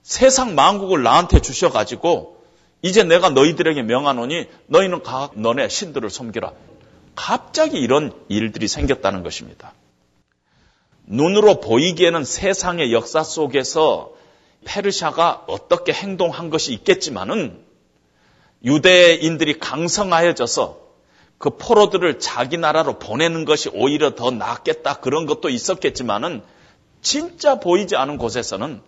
세상 0.03 0.55
만국을 0.55 1.03
나한테 1.03 1.41
주셔 1.41 1.71
가지고 1.71 2.43
이제 2.83 3.05
내가 3.05 3.31
너희들에게 3.31 3.83
명하노니 3.83 4.47
너희는 4.67 5.03
각 5.03 5.39
너네 5.39 5.69
신들을 5.69 6.09
섬기라. 6.11 6.53
갑자기 7.15 7.79
이런 7.79 8.13
일들이 8.29 8.69
생겼다는 8.69 9.23
것입니다. 9.23 9.75
눈으로 11.05 11.61
보이기에는 11.61 12.25
세상의 12.25 12.93
역사 12.93 13.23
속에서 13.23 14.13
페르샤가 14.65 15.45
어떻게 15.47 15.93
행동한 15.93 16.51
것이 16.51 16.73
있겠지만은 16.73 17.65
유대인들이 18.65 19.59
강성하여져서 19.59 20.79
그 21.39 21.57
포로들을 21.57 22.19
자기 22.19 22.59
나라로 22.59 22.99
보내는 22.99 23.47
것이 23.47 23.71
오히려 23.73 24.15
더 24.15 24.31
낫겠다 24.31 25.01
그런 25.01 25.25
것도 25.25 25.49
있었겠지만은 25.49 26.43
진짜 27.01 27.59
보이지 27.59 27.97
않은 27.97 28.19
곳에서는 28.19 28.83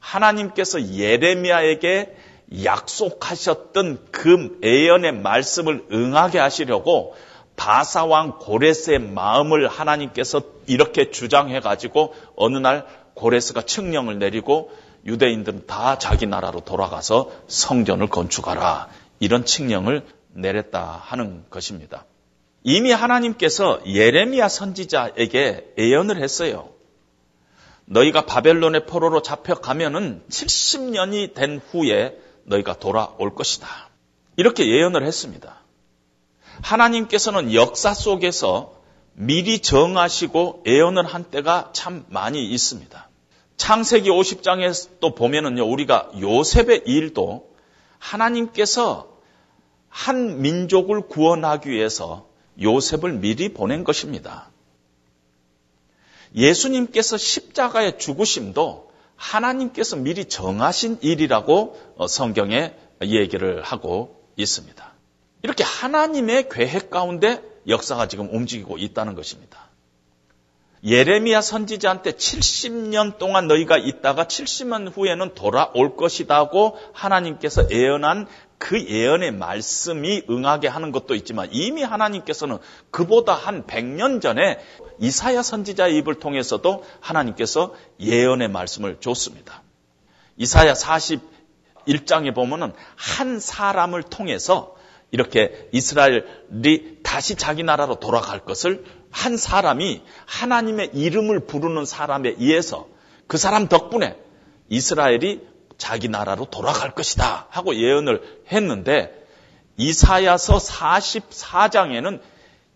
하나님께서 0.00 0.92
예레미야에게 0.92 2.16
약속하셨던 2.64 4.08
그 4.10 4.58
예언의 4.62 5.12
말씀을 5.12 5.86
응하게 5.92 6.38
하시려고 6.38 7.14
바사왕 7.56 8.38
고레스의 8.40 8.98
마음을 8.98 9.68
하나님께서 9.68 10.42
이렇게 10.66 11.10
주장해 11.10 11.60
가지고 11.60 12.12
어느 12.36 12.58
날 12.58 12.86
고레스가 13.14 13.62
칙령을 13.62 14.18
내리고 14.18 14.72
유대인들은 15.06 15.66
다 15.66 15.98
자기 15.98 16.26
나라로 16.26 16.60
돌아가서 16.60 17.30
성전을 17.46 18.08
건축하라. 18.08 18.88
이런 19.20 19.44
칙령을 19.44 20.06
내렸다 20.32 21.00
하는 21.04 21.44
것입니다. 21.50 22.06
이미 22.62 22.90
하나님께서 22.90 23.82
예레미야 23.86 24.48
선지자에게 24.48 25.74
예언을 25.78 26.22
했어요. 26.22 26.70
너희가 27.86 28.24
바벨론의 28.24 28.86
포로로 28.86 29.20
잡혀가면은 29.20 30.22
70년이 30.30 31.34
된 31.34 31.60
후에 31.70 32.18
너희가 32.44 32.78
돌아올 32.78 33.34
것이다. 33.34 33.68
이렇게 34.36 34.66
예언을 34.66 35.06
했습니다. 35.06 35.60
하나님께서는 36.62 37.52
역사 37.52 37.92
속에서 37.92 38.74
미리 39.12 39.60
정하시고 39.60 40.64
예언을 40.66 41.04
한 41.04 41.24
때가 41.24 41.70
참 41.72 42.04
많이 42.08 42.44
있습니다. 42.46 43.08
창세기 43.56 44.10
50장에 44.10 44.90
또 45.00 45.14
보면은요, 45.14 45.64
우리가 45.66 46.10
요셉의 46.20 46.82
일도 46.86 47.50
하나님께서 47.98 49.14
한 49.88 50.42
민족을 50.42 51.02
구원하기 51.02 51.70
위해서 51.70 52.26
요셉을 52.60 53.12
미리 53.12 53.52
보낸 53.54 53.84
것입니다. 53.84 54.50
예수님께서 56.34 57.16
십자가의 57.16 57.98
죽으심도 57.98 58.90
하나님께서 59.16 59.96
미리 59.96 60.24
정하신 60.24 60.98
일이라고 61.00 61.80
성경에 62.08 62.74
얘기를 63.02 63.62
하고 63.62 64.20
있습니다. 64.36 64.92
이렇게 65.42 65.62
하나님의 65.62 66.48
계획 66.48 66.90
가운데 66.90 67.42
역사가 67.68 68.08
지금 68.08 68.34
움직이고 68.34 68.78
있다는 68.78 69.14
것입니다. 69.14 69.68
예레미야 70.84 71.40
선지자한테 71.40 72.12
70년 72.12 73.16
동안 73.16 73.48
너희가 73.48 73.78
있다가 73.78 74.26
70년 74.26 74.94
후에는 74.94 75.34
돌아올 75.34 75.96
것이다고 75.96 76.78
하나님께서 76.92 77.70
예언한 77.70 78.26
그 78.58 78.82
예언의 78.86 79.32
말씀이 79.32 80.24
응하게 80.28 80.68
하는 80.68 80.92
것도 80.92 81.14
있지만 81.14 81.48
이미 81.52 81.82
하나님께서는 81.82 82.58
그보다 82.90 83.34
한 83.34 83.66
100년 83.66 84.20
전에 84.20 84.58
이사야 85.00 85.42
선지자의 85.42 85.96
입을 85.98 86.16
통해서도 86.16 86.84
하나님께서 87.00 87.74
예언의 88.00 88.48
말씀을 88.48 88.98
줬습니다. 89.00 89.62
이사야 90.36 90.74
41장에 90.74 92.34
보면은 92.34 92.74
한 92.94 93.40
사람을 93.40 94.02
통해서 94.02 94.76
이렇게 95.14 95.68
이스라엘이 95.70 96.98
다시 97.04 97.36
자기 97.36 97.62
나라로 97.62 98.00
돌아갈 98.00 98.40
것을 98.40 98.84
한 99.12 99.36
사람이 99.36 100.02
하나님의 100.26 100.90
이름을 100.92 101.46
부르는 101.46 101.84
사람에 101.84 102.34
의해서 102.36 102.88
그 103.28 103.36
사람 103.36 103.68
덕분에 103.68 104.16
이스라엘이 104.70 105.46
자기 105.78 106.08
나라로 106.08 106.46
돌아갈 106.46 106.96
것이다 106.96 107.46
하고 107.48 107.76
예언을 107.76 108.42
했는데 108.50 109.24
이사야서 109.76 110.56
44장에는 110.56 112.20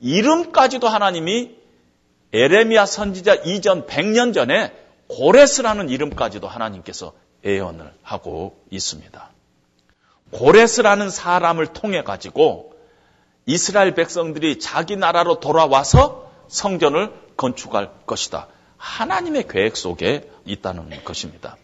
이름까지도 0.00 0.86
하나님이 0.86 1.56
에레미야 2.32 2.86
선지자 2.86 3.34
이전 3.46 3.84
100년 3.88 4.32
전에 4.32 4.72
고레스라는 5.08 5.88
이름까지도 5.88 6.46
하나님께서 6.46 7.14
예언을 7.44 7.92
하고 8.04 8.64
있습니다. 8.70 9.37
고레스라는 10.30 11.10
사람을 11.10 11.68
통해 11.68 12.02
가지고 12.02 12.74
이스라엘 13.46 13.94
백성들이 13.94 14.58
자기 14.58 14.96
나라로 14.96 15.40
돌아와서 15.40 16.30
성전을 16.48 17.12
건축할 17.36 17.90
것이다. 18.06 18.48
하나님의 18.76 19.46
계획 19.48 19.76
속에 19.76 20.30
있다는 20.44 21.04
것입니다. 21.04 21.56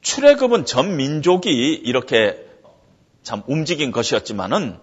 출애굽은 0.00 0.66
전 0.66 0.96
민족이 0.96 1.72
이렇게 1.72 2.44
참 3.22 3.42
움직인 3.46 3.90
것이었지만은 3.92 4.78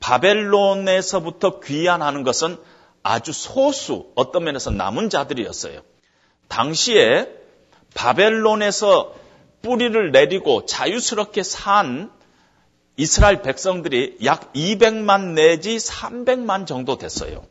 바벨론에서부터 0.00 1.60
귀환하는 1.60 2.24
것은 2.24 2.58
아주 3.02 3.32
소수 3.32 4.10
어떤 4.14 4.44
면에서 4.44 4.70
남은 4.70 5.10
자들이었어요. 5.10 5.80
당시에 6.48 7.28
바벨론에서 7.94 9.14
뿌리를 9.62 10.10
내리고 10.10 10.66
자유스럽게 10.66 11.42
산 11.42 12.10
이스라엘 12.96 13.42
백성들이 13.42 14.18
약 14.24 14.52
200만 14.52 15.34
내지 15.34 15.76
300만 15.76 16.66
정도 16.66 16.96
됐어요. 16.96 17.44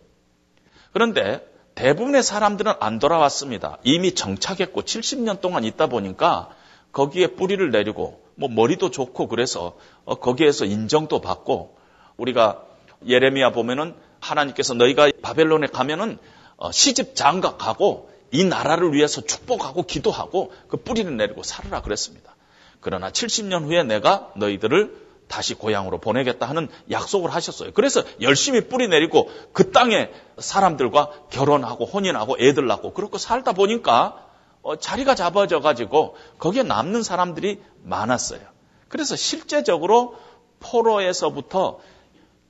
그런데 0.94 1.46
대부분의 1.76 2.24
사람들은 2.24 2.74
안 2.80 3.00
돌아왔습니다. 3.00 3.78
이미 3.84 4.14
정착했고 4.14 4.84
70년 4.84 5.42
동안 5.42 5.64
있다 5.64 5.88
보니까 5.88 6.50
거기에 6.92 7.28
뿌리를 7.28 7.72
내리고 7.72 8.24
뭐 8.36 8.48
머리도 8.50 8.92
좋고 8.92 9.28
그래서 9.28 9.76
어, 10.06 10.16
거기에서 10.16 10.66
인정도 10.66 11.20
받고 11.20 11.78
우리가 12.18 12.64
예레미야 13.06 13.52
보면은 13.52 13.96
하나님께서 14.20 14.76
너희가 14.76 15.10
바벨론에 15.22 15.68
가면은 15.68 16.20
어, 16.56 16.72
시집 16.72 17.16
장가 17.16 17.58
가고 17.58 18.12
이 18.32 18.44
나라를 18.44 18.94
위해서 18.94 19.22
축복하고 19.22 19.84
기도하고 19.84 20.54
그 20.68 20.78
뿌리를 20.78 21.16
내리고 21.18 21.44
살으라 21.44 21.82
그랬습니다. 21.82 22.36
그러나 22.80 23.10
70년 23.12 23.66
후에 23.66 23.84
내가 23.84 24.32
너희들을 24.36 25.03
다시 25.34 25.56
고향으로 25.56 25.98
보내겠다 25.98 26.48
하는 26.48 26.70
약속을 26.92 27.34
하셨어요. 27.34 27.72
그래서 27.74 28.04
열심히 28.22 28.68
뿌리 28.68 28.88
내리고 28.88 29.32
그 29.52 29.72
땅에 29.72 30.12
사람들과 30.38 31.10
결혼하고 31.32 31.86
혼인하고 31.86 32.38
애들 32.40 32.68
낳고 32.68 32.94
그렇게 32.94 33.18
살다 33.18 33.54
보니까 33.54 34.28
어, 34.62 34.76
자리가 34.76 35.16
잡아져 35.16 35.60
가지고 35.60 36.16
거기에 36.38 36.62
남는 36.62 37.02
사람들이 37.02 37.64
많았어요. 37.82 38.42
그래서 38.90 39.16
실제적으로 39.16 40.16
포로에서부터 40.60 41.80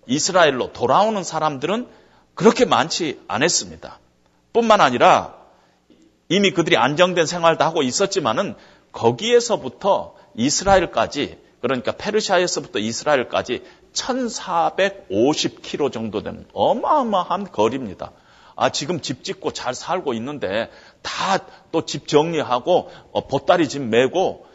이스라엘로 0.08 0.74
돌아오는 0.74 1.24
사람들은 1.24 1.88
그렇게 2.36 2.65
많지 2.65 3.22
않았습니다. 3.30 4.00
뿐만 4.51 4.82
아니라 4.82 5.36
이미 6.28 6.51
그들이 6.51 6.76
안정된 6.76 7.28
생활도 7.28 7.64
하고 7.64 7.82
있었지만은 7.82 8.55
거기에서부터 8.91 10.16
이스라엘까지 10.36 11.43
그러니까 11.64 11.93
페르시아에서부터 11.93 12.78
이스라엘까지 12.80 13.64
1450km 13.93 15.91
정도 15.91 16.22
되는 16.22 16.45
어마어마한 16.53 17.51
거리입니다. 17.51 18.11
아, 18.55 18.70
지금 18.70 18.99
집 18.99 19.24
짓고 19.24 19.51
잘 19.53 19.74
살고 19.74 20.14
있는데 20.14 20.70
다 21.01 21.39
또 21.74 21.86
집 21.86 22.07
정리하고 22.07 22.91
어, 23.11 23.28
보따리 23.28 23.68
집 23.68 23.82
메고 23.82 24.45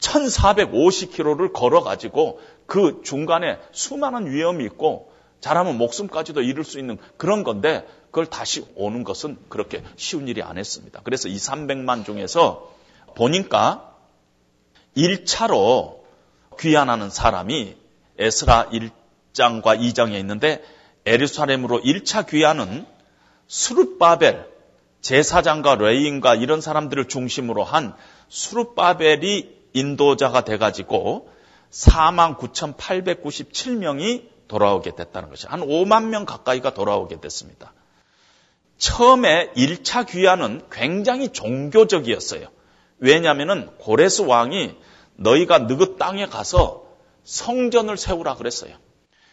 1450km를 0.00 1.52
걸어가지고 1.52 2.40
그 2.66 3.00
중간에 3.04 3.58
수많은 3.72 4.30
위험이 4.30 4.64
있고 4.66 5.12
잘하면 5.40 5.78
목숨까지도 5.78 6.42
잃을 6.42 6.64
수 6.64 6.78
있는 6.78 6.98
그런 7.16 7.42
건데 7.42 7.86
그걸 8.06 8.26
다시 8.26 8.66
오는 8.74 9.02
것은 9.02 9.38
그렇게 9.48 9.82
쉬운 9.96 10.28
일이 10.28 10.42
아니었습니다. 10.42 11.00
그래서 11.04 11.28
2, 11.28 11.36
300만 11.36 12.04
중에서 12.04 12.70
보니까 13.14 13.96
1차로 14.96 15.99
귀환하는 16.60 17.10
사람이 17.10 17.76
에스라 18.18 18.68
1장과 18.70 19.80
2장에 19.80 20.14
있는데 20.20 20.62
에르사렘으로 21.06 21.80
1차 21.80 22.28
귀환은 22.28 22.84
수르바벨 23.46 24.46
제사장과 25.00 25.76
레인과 25.76 26.34
이런 26.34 26.60
사람들을 26.60 27.08
중심으로 27.08 27.64
한 27.64 27.94
수르바벨이 28.28 29.48
인도자가 29.72 30.44
돼가지고 30.44 31.30
49,897명이 31.70 34.28
돌아오게 34.48 34.96
됐다는 34.96 35.30
것이 35.30 35.46
한 35.46 35.62
5만 35.62 36.08
명 36.08 36.26
가까이가 36.26 36.74
돌아오게 36.74 37.20
됐습니다. 37.20 37.72
처음에 38.78 39.52
1차 39.56 40.08
귀환은 40.08 40.62
굉장히 40.70 41.30
종교적이었어요. 41.30 42.48
왜냐하면 42.98 43.76
고레스 43.78 44.22
왕이 44.22 44.74
너희가 45.20 45.60
너그 45.60 45.96
땅에 45.96 46.26
가서 46.26 46.86
성전을 47.24 47.96
세우라 47.96 48.36
그랬어요. 48.36 48.74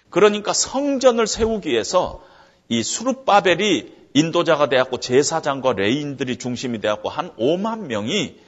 그러니까 0.09 0.53
성전을 0.53 1.27
세우기 1.27 1.69
위해서 1.69 2.23
이 2.69 2.83
수르바벨이 2.83 3.95
인도자가 4.13 4.67
되었고 4.67 4.99
제사장과 4.99 5.73
레인들이 5.73 6.37
중심이 6.37 6.81
되었고 6.81 7.09
한 7.09 7.33
5만 7.37 7.85
명이 7.87 8.39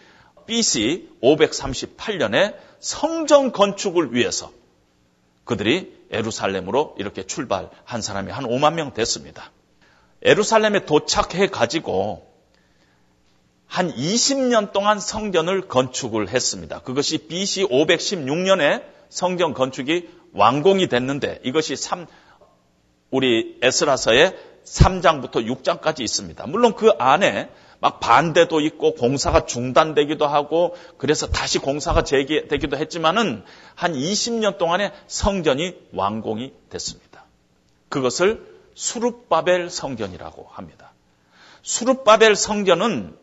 BC 0.47 1.09
538년에 1.23 2.55
성전 2.79 3.51
건축을 3.51 4.13
위해서 4.13 4.51
그들이 5.45 5.97
에루살렘으로 6.11 6.95
이렇게 6.97 7.25
출발한 7.25 8.01
사람이 8.01 8.31
한 8.31 8.45
5만 8.45 8.73
명 8.73 8.93
됐습니다. 8.93 9.51
에루살렘에 10.23 10.85
도착해 10.85 11.47
가지고 11.47 12.27
한 13.69 13.93
20년 13.93 14.73
동안 14.73 14.99
성전을 14.99 15.67
건축을 15.67 16.29
했습니다. 16.29 16.79
그것이 16.79 17.27
BC 17.27 17.65
516년에 17.65 18.83
성전 19.09 19.53
건축이 19.53 20.09
완공이 20.33 20.87
됐는데 20.87 21.39
이것이 21.43 21.75
3 21.75 22.07
우리 23.11 23.59
에스라서의 23.61 24.35
3장부터 24.65 25.45
6장까지 25.45 26.01
있습니다. 26.01 26.47
물론 26.47 26.73
그 26.73 26.89
안에 26.97 27.49
막 27.79 27.99
반대도 27.99 28.59
있고 28.59 28.95
공사가 28.95 29.45
중단되기도 29.45 30.25
하고 30.25 30.75
그래서 30.97 31.27
다시 31.27 31.59
공사가 31.59 32.03
재개되기도 32.03 32.75
했지만은 32.75 33.43
한 33.75 33.93
20년 33.93 34.57
동안에 34.57 34.91
성전이 35.05 35.75
완공이 35.93 36.53
됐습니다. 36.69 37.23
그것을 37.89 38.43
수룹바벨 38.73 39.69
성전이라고 39.69 40.47
합니다. 40.51 40.91
수룹바벨 41.61 42.35
성전은 42.35 43.15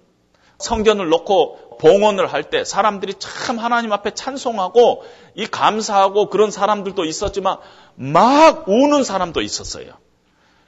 성전을 0.59 1.09
놓고 1.09 1.79
봉헌을 1.79 2.33
할 2.33 2.45
때 2.45 2.65
사람들이 2.65 3.15
참 3.19 3.59
하나님 3.59 3.93
앞에 3.93 4.13
찬송하고 4.15 5.05
이 5.35 5.47
감사하고 5.47 6.31
그런 6.31 6.51
사람들도 6.51 7.05
있었지만 7.05 7.59
막 7.95 8.69
우는 8.69 9.05
사람도 9.05 9.43
있었어요. 9.43 9.93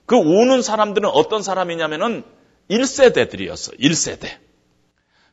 그 0.06 0.16
우는 0.16 0.62
사람들은 0.62 1.08
어떤 1.08 1.42
사람이냐면은 1.42 2.24
1세대들이었어. 2.70 3.78
1세대. 3.78 4.28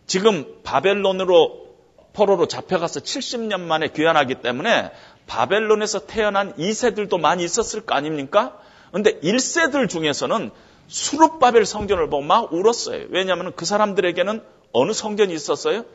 지금 0.07 0.61
바벨론으로 0.63 1.65
포로로 2.13 2.47
잡혀가서 2.47 3.01
70년 3.01 3.61
만에 3.61 3.89
귀환하기 3.89 4.35
때문에 4.35 4.91
바벨론에서 5.27 6.05
태어난 6.05 6.53
2세들도 6.55 7.19
많이 7.19 7.43
있었을 7.43 7.81
거 7.81 7.95
아닙니까? 7.95 8.57
근데 8.91 9.19
1세들 9.19 9.89
중에서는 9.89 10.51
수룹바벨 10.87 11.65
성전을 11.65 12.09
보고 12.09 12.23
막 12.23 12.53
울었어요. 12.53 13.07
왜냐하면 13.09 13.53
그 13.55 13.65
사람들에게는 13.65 14.43
어느 14.71 14.91
성전이 14.93 15.33
있었어요? 15.33 15.85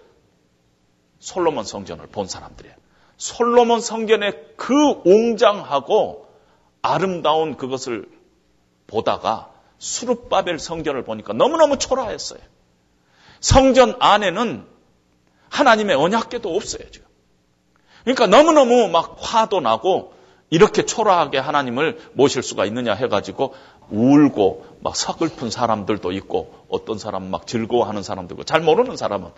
솔로몬 1.19 1.65
성전을 1.65 2.07
본 2.09 2.27
사람들이에요. 2.27 2.75
솔로몬 3.17 3.81
성전의 3.81 4.55
그 4.57 4.75
웅장하고 5.05 6.27
아름다운 6.83 7.57
그것을 7.57 8.09
보다가 8.87 9.53
수룹바벨 9.79 10.59
성전을 10.59 11.05
보니까 11.05 11.33
너무너무 11.33 11.79
초라했어요. 11.79 12.41
성전 13.41 13.97
안에는 14.01 14.67
하나님의 15.49 15.97
언약궤도 15.97 16.55
없어요, 16.55 16.91
지금. 16.91 17.07
그러니까 18.05 18.27
너무너무 18.27 18.89
막 18.89 19.17
화도 19.21 19.61
나고 19.61 20.15
이렇게 20.49 20.85
초라하게 20.85 21.39
하나님을 21.39 21.99
모실 22.13 22.43
수가 22.43 22.65
있느냐 22.67 22.95
해가지고 22.95 23.55
울고 23.91 24.67
막 24.81 24.97
서글픈 24.97 25.51
사람들도 25.51 26.13
있고 26.13 26.55
어떤 26.69 26.99
사람은 26.99 27.31
막 27.31 27.47
즐거워하는 27.47 28.03
사람도 28.03 28.35
있고 28.35 28.45
잘 28.45 28.61
모르는 28.61 28.97
사람은 28.97 29.31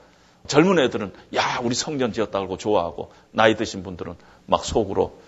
젊은 0.47 0.79
애들은 0.79 1.13
야 1.37 1.61
우리 1.63 1.75
성전 1.75 2.13
지었다고 2.13 2.57
좋아하고 2.57 3.13
나이 3.31 3.57
드신 3.57 3.83
분들은 3.83 4.15
막 4.47 4.65
속으로 4.65 5.19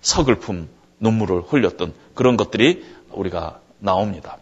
서글픔 0.00 0.68
눈물을 0.98 1.42
흘렸던 1.42 1.94
그런 2.14 2.36
것들이 2.36 2.84
우리가 3.10 3.60
나옵니다. 3.78 4.38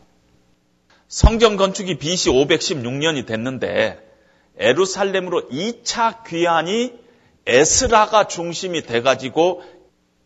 성전 1.08 1.56
건축이 1.56 1.98
BC 1.98 2.30
516년이 2.30 3.26
됐는데 3.26 4.04
에루살렘으로 4.58 5.48
2차 5.48 6.24
귀환이 6.24 6.92
에스라가 7.46 8.26
중심이 8.26 8.82
돼가지고 8.82 9.62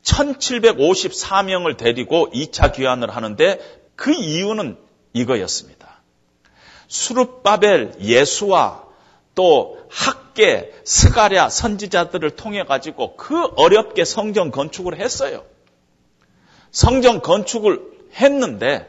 1754명을 0.03 1.77
데리고 1.77 2.31
2차 2.31 2.75
귀환을 2.75 3.11
하는데 3.11 3.61
그 3.97 4.13
이유는 4.13 4.77
이거였습니다. 5.13 6.01
수르바벨 6.89 7.95
예수와 8.01 8.85
또 9.35 9.79
학계, 9.89 10.73
스가랴 10.85 11.49
선지자들을 11.49 12.31
통해 12.37 12.65
가지고 12.65 13.17
그 13.17 13.45
어렵게 13.57 14.05
성전 14.05 14.51
건축을 14.51 14.99
했어요. 14.99 15.45
성전 16.71 17.21
건축을 17.21 17.81
했는데 18.15 18.89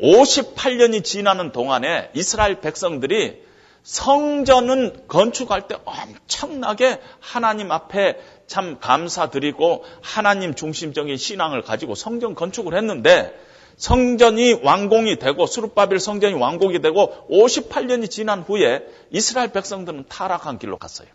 58년이 0.00 1.04
지나는 1.04 1.52
동안에 1.52 2.10
이스라엘 2.14 2.60
백성들이 2.60 3.42
성전은 3.82 5.08
건축할 5.08 5.68
때 5.68 5.76
엄청나게 5.84 7.00
하나님 7.20 7.70
앞에 7.72 8.18
참 8.46 8.78
감사드리고 8.80 9.84
하나님 10.02 10.54
중심적인 10.54 11.16
신앙을 11.16 11.62
가지고 11.62 11.94
성전 11.94 12.34
건축을 12.34 12.76
했는데 12.76 13.34
성전이 13.76 14.60
완공이 14.64 15.18
되고 15.18 15.46
수르바벨 15.46 16.00
성전이 16.00 16.34
완공이 16.34 16.80
되고 16.80 17.26
58년이 17.30 18.10
지난 18.10 18.42
후에 18.42 18.84
이스라엘 19.10 19.52
백성들은 19.52 20.06
타락한 20.08 20.58
길로 20.58 20.78
갔어요. 20.78 21.08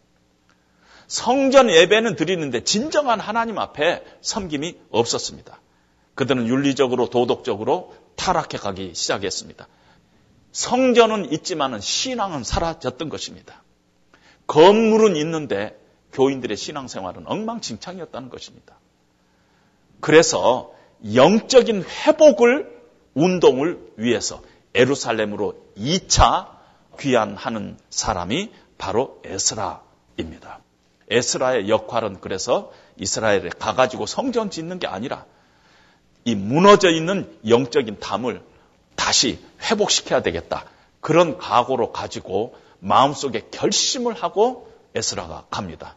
성전 1.07 1.69
예배는 1.69 2.15
드리는데 2.15 2.63
진정한 2.63 3.19
하나님 3.19 3.59
앞에 3.59 4.03
섬김이 4.21 4.77
없었습니다. 4.89 5.59
그들은 6.15 6.47
윤리적으로 6.47 7.09
도덕적으로 7.09 7.93
타락해 8.15 8.57
가기 8.57 8.93
시작했습니다. 8.93 9.67
성전은 10.53 11.33
있지만은 11.33 11.81
신앙은 11.81 12.43
사라졌던 12.43 13.09
것입니다. 13.09 13.63
건물은 14.47 15.15
있는데 15.17 15.77
교인들의 16.13 16.55
신앙생활은 16.55 17.27
엉망진창이었다는 17.27 18.29
것입니다. 18.29 18.75
그래서 19.99 20.73
영적인 21.15 21.83
회복을 21.83 22.71
운동을 23.15 23.79
위해서 23.97 24.41
에루살렘으로 24.75 25.55
2차 25.77 26.49
귀환하는 26.99 27.77
사람이 27.89 28.51
바로 28.77 29.21
에스라입니다. 29.23 30.59
에스라의 31.09 31.69
역할은 31.69 32.21
그래서 32.21 32.71
이스라엘에 32.97 33.49
가가지고 33.57 34.05
성전 34.05 34.49
짓는 34.49 34.79
게 34.79 34.87
아니라 34.87 35.25
이 36.25 36.35
무너져 36.35 36.89
있는 36.91 37.37
영적인 37.47 37.99
담을 37.99 38.41
다시 38.95 39.39
회복시켜야 39.61 40.21
되겠다. 40.21 40.65
그런 41.01 41.37
각오로 41.37 41.91
가지고 41.91 42.55
마음속에 42.79 43.47
결심을 43.51 44.13
하고 44.13 44.71
에스라가 44.95 45.45
갑니다. 45.49 45.95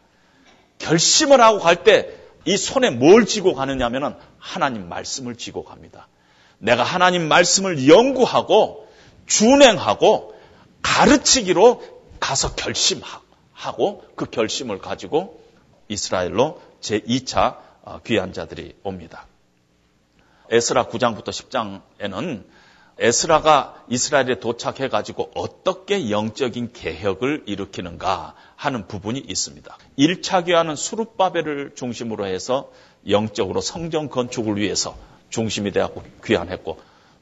결심을 0.78 1.40
하고 1.40 1.58
갈 1.58 1.82
때 1.84 2.26
이 2.46 2.56
손에 2.56 2.90
뭘 2.90 3.26
쥐고 3.26 3.54
가느냐면은 3.54 4.14
하나님 4.38 4.88
말씀을 4.88 5.36
쥐고 5.36 5.64
갑니다. 5.64 6.06
내가 6.58 6.84
하나님 6.84 7.28
말씀을 7.28 7.88
연구하고 7.88 8.88
준행하고 9.26 10.34
가르치기로 10.80 11.82
가서 12.20 12.54
결심하고 12.54 14.04
그 14.14 14.26
결심을 14.26 14.78
가지고 14.78 15.42
이스라엘로 15.88 16.62
제2차 16.80 17.58
어, 17.82 18.00
귀한 18.04 18.32
자들이 18.32 18.76
옵니다. 18.84 19.26
에스라 20.50 20.86
9장부터 20.86 21.30
10장에는 21.30 22.44
에스라가 22.98 23.84
이스라엘에 23.88 24.40
도착해 24.40 24.88
가지고 24.88 25.30
어떻게 25.34 26.10
영적인 26.10 26.72
개혁을 26.72 27.42
일으키는가 27.46 28.34
하는 28.56 28.86
부분이 28.86 29.18
있습니다. 29.20 29.76
1차 29.98 30.46
귀환은 30.46 30.76
수룹바벨을 30.76 31.72
중심으로 31.74 32.26
해서 32.26 32.70
영적으로 33.08 33.60
성전 33.60 34.08
건축을 34.08 34.56
위해서 34.56 34.96
중심이 35.28 35.72
되었고 35.72 36.02
귀환했고 36.24 36.80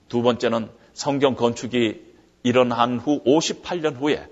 두 0.09 0.23
번째는 0.23 0.71
성경 0.93 1.35
건축이 1.35 2.03
일어난 2.45 2.99
후 2.99 3.23
58년 3.25 3.97
후에 3.97 4.29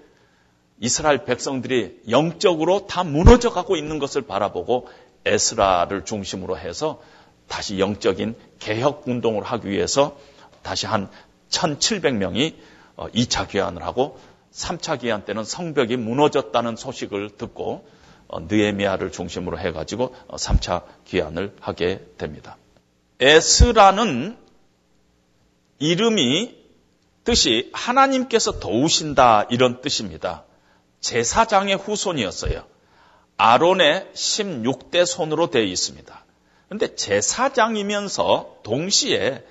이스라엘 0.81 1.25
백성들이 1.25 2.03
영적으로 2.09 2.87
다 2.87 3.03
무너져 3.03 3.51
가고 3.51 3.77
있는 3.77 3.99
것을 3.99 4.23
바라보고 4.23 4.89
에스라를 5.25 6.05
중심으로 6.05 6.59
해서 6.59 7.03
다시 7.49 7.81
영적인 7.81 8.37
개혁 8.61 9.09
운동을 9.09 9.43
하기 9.43 9.69
위해서 9.69 10.17
다시 10.63 10.87
한 10.87 11.11
1700명이 11.53 12.55
2차 12.97 13.49
귀환을 13.49 13.83
하고 13.83 14.19
3차 14.53 15.01
귀환 15.01 15.25
때는 15.25 15.45
성벽이 15.45 15.97
무너졌다는 15.97 16.77
소식을 16.77 17.37
듣고 17.37 17.87
어, 18.29 18.41
느에미아를 18.41 19.13
중심으로 19.13 19.59
해가지고 19.59 20.15
3차 20.29 20.85
귀환을 21.07 21.55
하게 21.61 22.05
됩니다. 22.17 22.57
에스라는 23.21 24.39
이름이 25.79 26.57
뜻이 27.25 27.71
하나님께서 27.73 28.59
도우신다 28.59 29.47
이런 29.51 29.81
뜻입니다. 29.81 30.45
제사장의 31.01 31.77
후손이었어요. 31.77 32.65
아론의 33.37 34.09
16대 34.15 35.05
손으로 35.05 35.51
되어 35.51 35.63
있습니다. 35.63 36.25
그런데 36.69 36.95
제사장이면서 36.95 38.61
동시에 38.63 39.45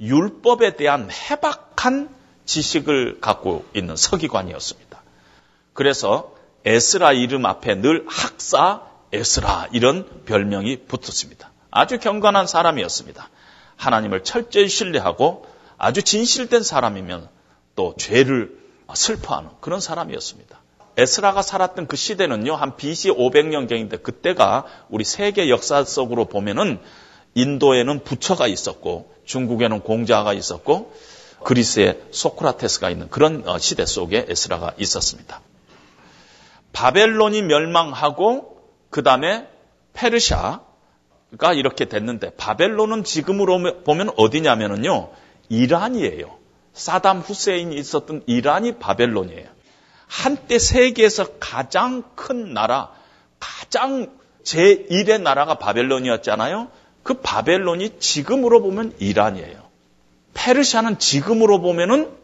율법에 0.00 0.76
대한 0.76 1.10
해박한 1.10 2.08
지식을 2.44 3.20
갖고 3.20 3.64
있는 3.74 3.96
서기관이었습니다. 3.96 5.02
그래서 5.72 6.34
에스라 6.64 7.12
이름 7.12 7.46
앞에 7.46 7.76
늘 7.76 8.04
학사 8.08 8.82
에스라 9.12 9.68
이런 9.72 10.24
별명이 10.24 10.84
붙었습니다. 10.86 11.50
아주 11.70 11.98
경건한 11.98 12.46
사람이었습니다. 12.46 13.28
하나님을 13.76 14.24
철저히 14.24 14.68
신뢰하고 14.68 15.46
아주 15.78 16.02
진실된 16.02 16.62
사람이면 16.62 17.28
또 17.76 17.94
죄를 17.96 18.58
슬퍼하는 18.92 19.50
그런 19.60 19.80
사람이었습니다. 19.80 20.60
에스라가 20.96 21.42
살았던 21.42 21.86
그 21.86 21.96
시대는요, 21.96 22.56
한 22.56 22.76
BC 22.76 23.10
500년경인데 23.12 24.02
그때가 24.02 24.64
우리 24.88 25.04
세계 25.04 25.48
역사 25.48 25.84
속으로 25.84 26.24
보면은 26.24 26.80
인도에는 27.34 28.04
부처가 28.04 28.46
있었고 28.46 29.12
중국에는 29.24 29.80
공자가 29.80 30.32
있었고 30.32 30.92
그리스에 31.44 32.00
소크라테스가 32.10 32.90
있는 32.90 33.08
그런 33.10 33.46
어, 33.46 33.58
시대 33.58 33.86
속에 33.86 34.26
에스라가 34.28 34.72
있었습니다. 34.78 35.40
바벨론이 36.72 37.42
멸망하고 37.42 38.62
그 38.90 39.02
다음에 39.02 39.48
페르샤가 39.92 41.52
이렇게 41.54 41.86
됐는데 41.86 42.30
바벨론은 42.30 43.04
지금으로 43.04 43.82
보면 43.84 44.10
어디냐면요 44.16 45.10
이란이에요. 45.48 46.36
사담 46.72 47.18
후세인이 47.20 47.74
있었던 47.76 48.22
이란이 48.26 48.78
바벨론이에요. 48.78 49.48
한때 50.06 50.58
세계에서 50.58 51.38
가장 51.38 52.02
큰 52.14 52.54
나라, 52.54 52.92
가장 53.38 54.16
제1의 54.44 55.20
나라가 55.20 55.58
바벨론이었잖아요. 55.58 56.68
그 57.08 57.14
바벨론이 57.14 58.00
지금으로 58.00 58.60
보면 58.60 58.94
이란이에요. 58.98 59.62
페르시아는 60.34 60.98
지금으로 60.98 61.62
보면은 61.62 62.14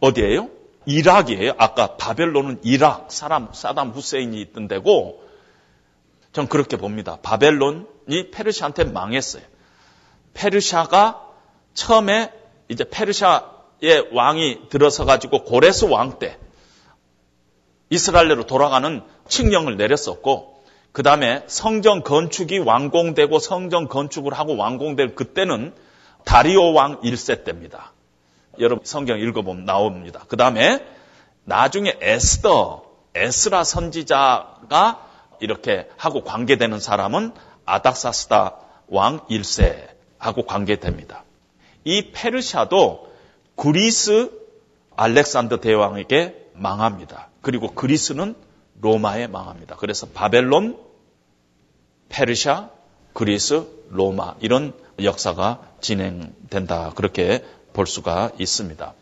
어디예요? 0.00 0.50
이락이에요. 0.86 1.52
아까 1.56 1.96
바벨론은 1.96 2.58
이락, 2.64 3.12
사람, 3.12 3.50
사담 3.52 3.90
후세인이 3.90 4.40
있던 4.40 4.66
데고, 4.66 5.22
전 6.32 6.48
그렇게 6.48 6.76
봅니다. 6.76 7.18
바벨론이 7.22 8.32
페르시아한테 8.32 8.82
망했어요. 8.86 9.44
페르시아가 10.34 11.24
처음에 11.74 12.32
이제 12.68 12.82
페르시아의 12.82 14.08
왕이 14.14 14.68
들어서 14.68 15.04
가지고 15.04 15.44
고레스 15.44 15.84
왕 15.84 16.18
때 16.18 16.38
이스라엘로 17.88 18.46
돌아가는 18.46 19.00
칙령을 19.28 19.76
내렸었고 19.76 20.53
그 20.94 21.02
다음에 21.02 21.42
성전 21.48 22.04
건축이 22.04 22.60
완공되고 22.60 23.40
성전 23.40 23.88
건축을 23.88 24.32
하고 24.32 24.56
완공될 24.56 25.16
그때는 25.16 25.74
다리오 26.24 26.72
왕 26.72 27.00
1세 27.00 27.42
때입니다. 27.42 27.90
여러분 28.60 28.84
성경 28.84 29.18
읽어보면 29.18 29.64
나옵니다. 29.64 30.24
그 30.28 30.36
다음에 30.36 30.86
나중에 31.42 31.96
에스더, 32.00 32.84
에스라 33.16 33.64
선지자가 33.64 35.04
이렇게 35.40 35.88
하고 35.96 36.22
관계되는 36.22 36.78
사람은 36.78 37.32
아닥사스다 37.64 38.54
왕 38.86 39.26
1세하고 39.26 40.46
관계됩니다. 40.46 41.24
이 41.82 42.12
페르시아도 42.12 43.12
그리스 43.56 44.30
알렉산더 44.94 45.56
대왕에게 45.56 46.50
망합니다. 46.52 47.30
그리고 47.42 47.72
그리스는 47.72 48.36
로마에 48.84 49.28
망합니다. 49.28 49.76
그래서 49.76 50.06
바벨론, 50.06 50.78
페르시아, 52.10 52.68
그리스, 53.14 53.66
로마 53.88 54.34
이런 54.40 54.74
역사가 55.02 55.62
진행된다. 55.80 56.92
그렇게 56.94 57.42
볼 57.72 57.86
수가 57.86 58.32
있습니다. 58.38 58.92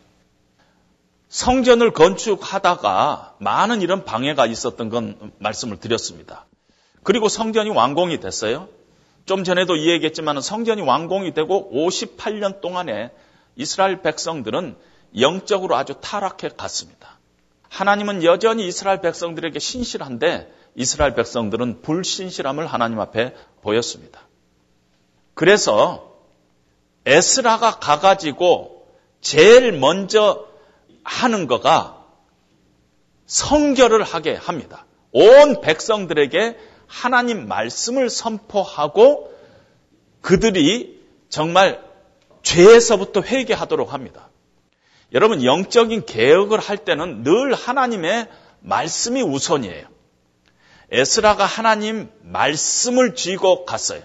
성전을 1.27 1.91
건축하다가 1.91 3.35
많은 3.39 3.81
이런 3.81 4.05
방해가 4.05 4.45
있었던 4.45 4.89
건 4.89 5.33
말씀을 5.39 5.77
드렸습니다. 5.79 6.45
그리고 7.03 7.27
성전이 7.27 7.69
완공이 7.69 8.21
됐어요. 8.21 8.69
좀 9.25 9.43
전에도 9.43 9.75
이야기했지만 9.75 10.39
성전이 10.41 10.81
완공이 10.81 11.33
되고 11.33 11.69
58년 11.73 12.61
동안에 12.61 13.11
이스라엘 13.57 14.01
백성들은 14.01 14.77
영적으로 15.19 15.75
아주 15.75 15.95
타락해 15.99 16.49
갔습니다. 16.55 17.12
하나님은 17.73 18.23
여전히 18.23 18.67
이스라엘 18.67 19.01
백성들에게 19.01 19.57
신실한데 19.57 20.47
이스라엘 20.75 21.15
백성들은 21.15 21.81
불신실함을 21.81 22.67
하나님 22.67 22.99
앞에 22.99 23.33
보였습니다. 23.63 24.21
그래서 25.33 26.13
에스라가 27.07 27.79
가가지고 27.79 28.85
제일 29.21 29.71
먼저 29.71 30.47
하는 31.03 31.47
거가 31.47 32.05
성결을 33.25 34.03
하게 34.03 34.35
합니다. 34.35 34.85
온 35.11 35.61
백성들에게 35.61 36.55
하나님 36.85 37.47
말씀을 37.47 38.11
선포하고 38.11 39.33
그들이 40.21 41.01
정말 41.29 41.83
죄에서부터 42.43 43.23
회개하도록 43.23 43.93
합니다. 43.93 44.29
여러분 45.13 45.43
영적인 45.43 46.05
개혁을 46.05 46.59
할 46.59 46.77
때는 46.77 47.23
늘 47.23 47.53
하나님의 47.53 48.27
말씀이 48.61 49.21
우선이에요. 49.21 49.87
에스라가 50.91 51.45
하나님 51.45 52.09
말씀을 52.21 53.15
쥐고 53.15 53.65
갔어요. 53.65 54.01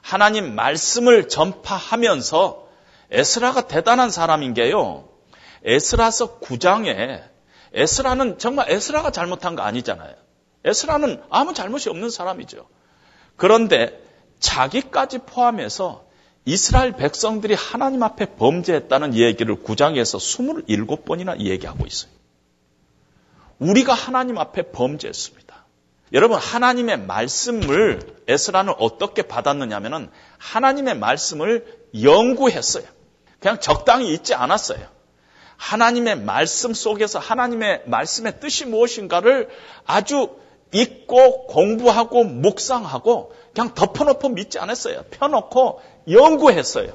하나님 0.00 0.54
말씀을 0.54 1.28
전파하면서 1.28 2.68
에스라가 3.10 3.66
대단한 3.66 4.10
사람인 4.10 4.54
게요. 4.54 5.08
에스라서 5.64 6.40
9장에 6.40 7.22
에스라는 7.72 8.38
정말 8.38 8.70
에스라가 8.70 9.10
잘못한 9.10 9.54
거 9.54 9.62
아니잖아요. 9.62 10.14
에스라는 10.64 11.22
아무 11.30 11.54
잘못이 11.54 11.88
없는 11.88 12.10
사람이죠. 12.10 12.66
그런데 13.36 14.00
자기까지 14.40 15.18
포함해서 15.18 16.04
이스라엘 16.44 16.92
백성들이 16.92 17.54
하나님 17.54 18.02
앞에 18.02 18.36
범죄했다는 18.36 19.14
얘기를 19.14 19.56
9장에서 19.56 20.18
27번이나 20.66 21.40
얘기하고 21.40 21.86
있어요. 21.86 22.10
우리가 23.58 23.92
하나님 23.92 24.38
앞에 24.38 24.72
범죄했습니다. 24.72 25.50
여러분 26.12 26.38
하나님의 26.38 27.00
말씀을 27.00 28.00
에스라는 28.26 28.74
어떻게 28.78 29.22
받았느냐면은 29.22 30.10
하나님의 30.38 30.98
말씀을 30.98 31.66
연구했어요. 32.02 32.84
그냥 33.38 33.60
적당히 33.60 34.12
있지 34.12 34.34
않았어요. 34.34 34.86
하나님의 35.56 36.20
말씀 36.20 36.72
속에서 36.72 37.18
하나님의 37.18 37.82
말씀의 37.86 38.40
뜻이 38.40 38.64
무엇인가를 38.64 39.50
아주 39.84 40.30
읽고 40.72 41.46
공부하고 41.46 42.24
묵상하고 42.24 43.34
그냥 43.52 43.74
덮어놓고 43.74 44.30
믿지 44.30 44.58
않았어요. 44.58 45.04
펴놓고 45.10 45.80
연구했어요. 46.08 46.92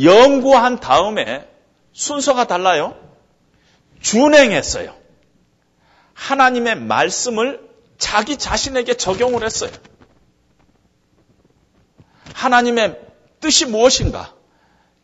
연구한 0.00 0.80
다음에 0.80 1.48
순서가 1.92 2.46
달라요. 2.46 2.96
준행했어요. 4.00 4.94
하나님의 6.14 6.76
말씀을 6.76 7.68
자기 7.98 8.36
자신에게 8.36 8.94
적용을 8.94 9.44
했어요. 9.44 9.70
하나님의 12.34 13.00
뜻이 13.40 13.66
무엇인가? 13.66 14.34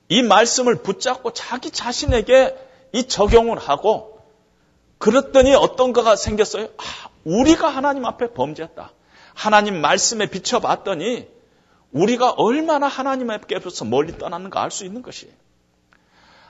이 0.08 0.22
말씀을 0.22 0.82
붙잡고 0.82 1.32
자기 1.32 1.70
자신에게 1.70 2.56
이 2.92 3.08
적용을 3.08 3.58
하고 3.58 4.20
그랬더니 4.98 5.54
어떤 5.54 5.92
거가 5.92 6.16
생겼어요? 6.16 6.68
아, 6.76 7.08
우리가 7.24 7.68
하나님 7.68 8.04
앞에 8.06 8.32
범죄했다. 8.32 8.92
하나님 9.34 9.80
말씀에 9.80 10.26
비춰봤더니 10.26 11.28
우리가 11.96 12.32
얼마나 12.32 12.86
하나님 12.88 13.30
앞에서 13.30 13.84
멀리 13.84 14.16
떠났는가 14.18 14.62
알 14.62 14.70
수 14.70 14.84
있는 14.84 15.02
것이에요. 15.02 15.32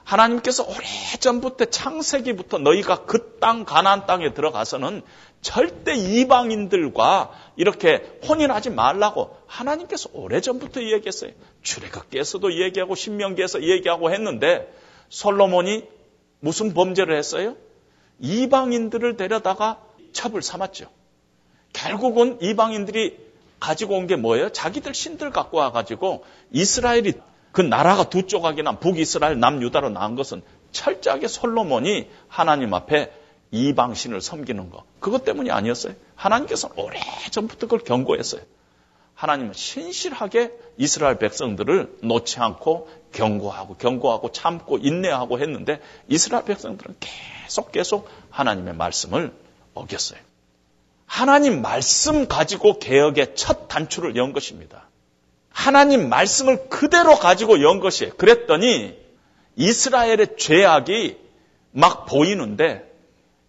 하나님께서 0.05 0.65
오래전부터 0.65 1.65
창세기부터 1.67 2.59
너희가 2.59 3.05
그 3.07 3.27
땅 3.39 3.65
가나안 3.65 4.07
땅에 4.07 4.33
들어가서는 4.33 5.03
절대 5.43 5.95
이방인들과 5.95 7.31
이렇게 7.57 8.19
혼인하지 8.27 8.71
말라고 8.71 9.37
하나님께서 9.47 10.09
오래전부터 10.15 10.83
얘기했어요. 10.83 11.33
출애굽기에서도 11.63 12.61
얘기하고 12.65 12.95
신명기에서 12.95 13.63
얘기하고 13.63 14.11
했는데 14.11 14.73
솔로몬이 15.11 15.85
무슨 16.41 16.73
범죄를 16.73 17.17
했어요? 17.19 17.57
이방인들을 18.21 19.17
데려다가 19.19 19.83
첩을 20.13 20.41
삼았죠. 20.43 20.87
결국은 21.75 22.39
이방인들이 22.41 23.26
가지고 23.59 23.97
온 23.97 24.07
게 24.07 24.17
뭐예요? 24.17 24.51
자기들 24.51 24.95
신들 24.95 25.31
갖고 25.31 25.59
와가지고 25.59 26.25
이스라엘이 26.51 27.15
그 27.53 27.63
나라가 27.63 28.09
두 28.11 28.27
조각이나 28.27 28.79
북이스라엘, 28.79 29.41
남유다로 29.41 29.89
나온 29.91 30.15
것은 30.15 30.43
철저하게 30.73 31.27
솔로몬이 31.29 32.09
하나님 32.29 32.75
앞에 32.75 33.13
이방신을 33.51 34.21
섬기는 34.21 34.71
거. 34.71 34.85
그것 35.01 35.25
때문이 35.25 35.51
아니었어요. 35.51 35.95
하나님께서는 36.17 36.77
오래 36.79 37.01
전부터 37.31 37.61
그걸 37.67 37.79
경고했어요. 37.79 38.43
하나님은 39.15 39.55
신실하게 39.55 40.53
이스라엘 40.77 41.19
백성들을 41.19 42.01
놓지 42.03 42.39
않고 42.39 42.91
경고하고 43.13 43.77
경고하고 43.77 44.33
참고 44.33 44.77
인내하고 44.77 45.41
했는데 45.41 45.81
이스라엘 46.09 46.45
백성들은 46.45 46.97
계속 47.01 47.73
계속 47.73 48.11
하나님의 48.29 48.75
말씀을 48.75 49.33
어겼어요. 49.73 50.21
하나님 51.07 51.63
말씀 51.63 52.27
가지고 52.29 52.79
개혁의 52.79 53.37
첫 53.37 53.69
단추를 53.69 54.17
연 54.17 54.33
것입니다. 54.33 54.89
하나님 55.51 56.09
말씀을 56.09 56.69
그대로 56.69 57.17
가지고 57.17 57.63
연 57.63 57.81
것이에요. 57.81 58.13
그랬더니 58.15 58.99
이스라엘의 59.57 60.37
죄악이 60.37 61.19
막 61.71 62.07
보이는데 62.07 62.93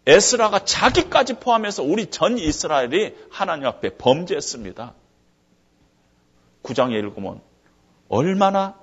에스라가 0.05 0.63
자기까지 0.63 1.33
포함해서 1.33 1.83
우리 1.83 2.09
전 2.09 2.37
이스라엘이 2.37 3.15
하나님 3.29 3.65
앞에 3.65 3.97
범죄했습니다. 3.97 4.93
9장에 6.63 6.93
읽으면 6.93 7.41
얼마나 8.07 8.75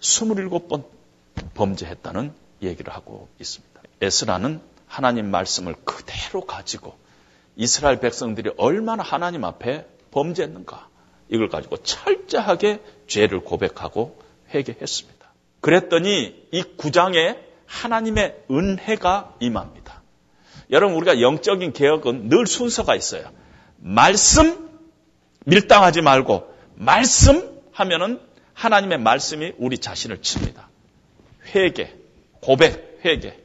27번 0.00 0.84
범죄했다는 1.54 2.32
얘기를 2.62 2.92
하고 2.94 3.28
있습니다. 3.38 3.82
에스라는 4.00 4.62
하나님 4.86 5.30
말씀을 5.30 5.74
그대로 5.84 6.46
가지고 6.46 6.96
이스라엘 7.56 8.00
백성들이 8.00 8.52
얼마나 8.56 9.02
하나님 9.02 9.44
앞에 9.44 9.86
범죄했는가 10.10 10.88
이걸 11.28 11.48
가지고 11.48 11.78
철저하게 11.78 12.82
죄를 13.06 13.40
고백하고 13.40 14.18
회개했습니다. 14.54 15.32
그랬더니 15.60 16.48
이 16.50 16.62
9장에 16.76 17.38
하나님의 17.66 18.44
은혜가 18.50 19.36
임합니다. 19.40 20.02
여러분 20.70 20.96
우리가 20.96 21.20
영적인 21.20 21.72
개혁은 21.72 22.28
늘 22.28 22.46
순서가 22.46 22.94
있어요. 22.94 23.30
말씀 23.78 24.70
밀당하지 25.44 26.02
말고 26.02 26.52
말씀 26.74 27.60
하면은 27.72 28.20
하나님의 28.54 28.98
말씀이 28.98 29.52
우리 29.58 29.78
자신을 29.78 30.22
칩니다. 30.22 30.68
회개, 31.54 31.94
고백, 32.40 33.00
회개. 33.04 33.38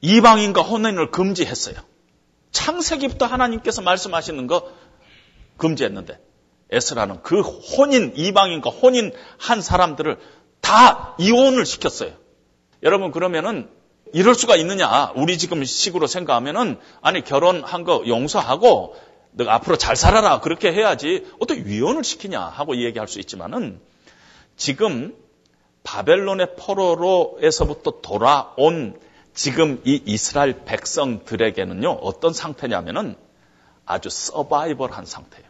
이방인과 0.00 0.62
혼인을 0.62 1.10
금지했어요. 1.10 1.76
창세기부터 2.52 3.26
하나님께서 3.26 3.82
말씀하시는 3.82 4.46
거 4.46 4.70
금지했는데 5.56 6.18
에스라는 6.70 7.22
그 7.22 7.40
혼인 7.40 8.12
이방인과 8.16 8.70
혼인한 8.70 9.60
사람들을 9.62 10.18
다 10.60 11.16
이혼을 11.18 11.66
시켰어요. 11.66 12.12
여러분 12.82 13.10
그러면은 13.10 13.68
이럴 14.12 14.34
수가 14.34 14.56
있느냐? 14.56 15.12
우리 15.14 15.38
지금 15.38 15.64
식으로 15.64 16.06
생각하면은 16.06 16.78
아니 17.00 17.22
결혼한 17.22 17.84
거 17.84 18.02
용서하고 18.06 18.96
너 19.32 19.48
앞으로 19.48 19.76
잘 19.76 19.94
살아라 19.94 20.40
그렇게 20.40 20.72
해야지 20.72 21.26
어떻게 21.38 21.62
위혼을 21.64 22.02
시키냐 22.02 22.40
하고 22.40 22.76
얘기할 22.76 23.06
수 23.06 23.20
있지만은 23.20 23.80
지금 24.56 25.14
바벨론의 25.84 26.56
포로로에서부터 26.56 28.00
돌아온 28.02 28.98
지금 29.34 29.80
이 29.84 30.02
이스라엘 30.04 30.64
백성들에게는요 30.64 31.90
어떤 31.90 32.32
상태냐면은 32.32 33.16
아주 33.86 34.08
서바이벌한 34.10 35.04
상태예요. 35.06 35.48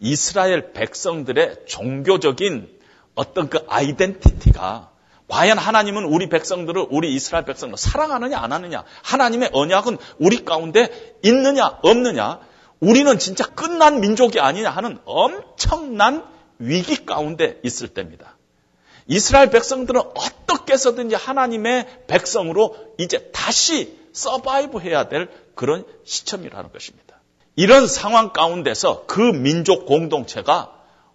이스라엘 0.00 0.72
백성들의 0.72 1.66
종교적인 1.66 2.78
어떤 3.14 3.48
그 3.48 3.64
아이덴티티가 3.68 4.90
과연 5.28 5.58
하나님은 5.58 6.04
우리 6.04 6.28
백성들을 6.28 6.86
우리 6.90 7.12
이스라엘 7.14 7.44
백성을 7.44 7.76
사랑하느냐 7.76 8.38
안 8.38 8.52
하느냐 8.52 8.84
하나님의 9.02 9.50
언약은 9.52 9.98
우리 10.18 10.44
가운데 10.44 11.18
있느냐 11.22 11.78
없느냐 11.82 12.40
우리는 12.80 13.18
진짜 13.18 13.44
끝난 13.44 14.00
민족이 14.00 14.40
아니냐 14.40 14.70
하는 14.70 14.98
엄청난 15.04 16.24
위기 16.58 17.04
가운데 17.04 17.60
있을 17.62 17.88
때입니다. 17.88 18.37
이스라엘 19.08 19.50
백성들은 19.50 20.00
어떻게 20.14 20.74
해서든지 20.74 21.16
하나님의 21.16 22.04
백성으로 22.06 22.76
이제 22.98 23.30
다시 23.32 23.98
서바이브 24.12 24.80
해야 24.80 25.08
될 25.08 25.28
그런 25.54 25.84
시점이라는 26.04 26.70
것입니다. 26.72 27.20
이런 27.56 27.88
상황 27.88 28.32
가운데서 28.32 29.06
그 29.06 29.20
민족 29.20 29.86
공동체가 29.86 30.72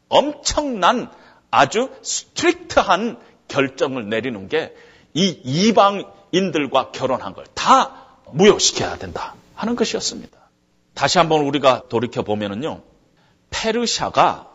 엄청난 0.10 1.10
아주 1.52 1.90
strict한 2.02 3.18
결정을 3.48 4.10
내리는 4.10 4.50
게 4.50 4.74
이 5.14 5.40
이방인들과 5.44 6.92
결혼한 6.92 7.34
걸 7.34 7.46
다 7.54 8.18
무효시켜야 8.32 8.98
된다 8.98 9.36
하는 9.54 9.76
것이었습니다. 9.76 10.38
다시 10.96 11.18
한번 11.20 11.42
우리가 11.42 11.84
돌이켜 11.88 12.24
보면은요, 12.24 12.82
페르시아가 13.52 14.50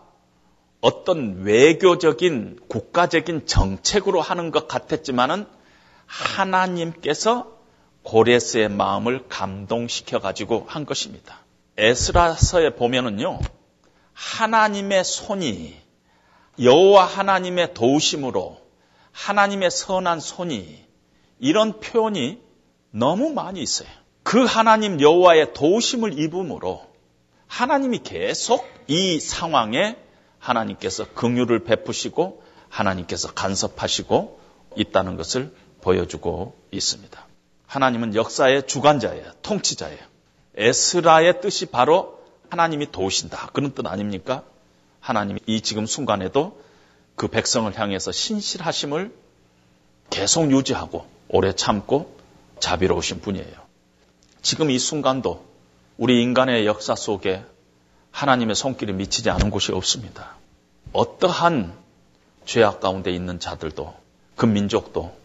어떤 0.81 1.43
외교적인 1.43 2.61
국가적인 2.69 3.47
정책으로 3.47 4.21
하는 4.21 4.51
것 4.51 4.69
같았지만은 4.69 5.47
하나님께서 6.07 7.59
고레스의 8.03 8.69
마음을 8.69 9.27
감동시켜 9.29 10.21
가지고 10.21 10.65
한 10.69 10.87
것입니다. 10.87 11.41
에스라서에 11.77 12.75
보면은요, 12.75 13.39
하나님의 14.15 15.05
손이 15.05 15.77
여호와 16.61 17.05
하나님의 17.05 17.75
도우심으로 17.75 18.59
하나님의 19.13 19.71
선한 19.71 20.21
손이 20.21 20.85
이런 21.39 21.81
표현이 21.81 22.41
너무 22.91 23.31
많이 23.31 23.61
있어요. 23.61 23.89
그 24.23 24.45
하나님 24.45 25.01
여호와의 25.01 25.55
도우심을 25.55 26.19
입음으로 26.19 26.83
하나님이 27.47 28.01
계속 28.03 28.67
이 28.87 29.21
상황에 29.21 29.97
하나님께서 30.39 31.07
긍휼을 31.15 31.65
베푸시고 31.65 32.43
하나님께서 32.69 33.33
간섭하시고 33.33 34.41
있다는 34.77 35.17
것을 35.17 35.55
보여주고 35.81 36.57
있습니다. 36.71 37.27
하나님은 37.67 38.15
역사의 38.15 38.67
주관자예요. 38.67 39.33
통치자예요. 39.43 39.99
에스라의 40.57 41.41
뜻이 41.41 41.67
바로 41.67 42.19
하나님이 42.51 42.91
도우신다. 42.91 43.51
그런 43.53 43.75
뜻 43.75 43.87
아닙니까? 43.87 44.43
하나님이 45.01 45.41
이 45.47 45.61
지금 45.61 45.87
순간에도 45.87 46.61
그 47.15 47.29
백성을 47.29 47.79
향해서 47.79 48.13
신실하심을 48.13 49.15
계속 50.11 50.51
유지하고 50.51 51.07
오래 51.29 51.53
참고 51.53 52.17
자비로우신 52.61 53.21
분이에요. 53.21 53.69
지금 54.41 54.71
이 54.71 54.79
순간도 54.79 55.45
우리 55.97 56.23
인간의 56.23 56.67
역사 56.67 56.95
속에 56.95 57.45
하나님의 58.19 58.57
손길이 58.57 58.93
미치지 58.93 59.31
않은 59.31 59.49
곳이 59.51 59.71
없습니다. 59.71 60.35
어떠한 60.93 61.73
죄악 62.47 62.81
가운데 62.81 63.13
있는 63.13 63.39
자들도 63.39 63.95
그 64.35 64.45
민족도 64.45 65.17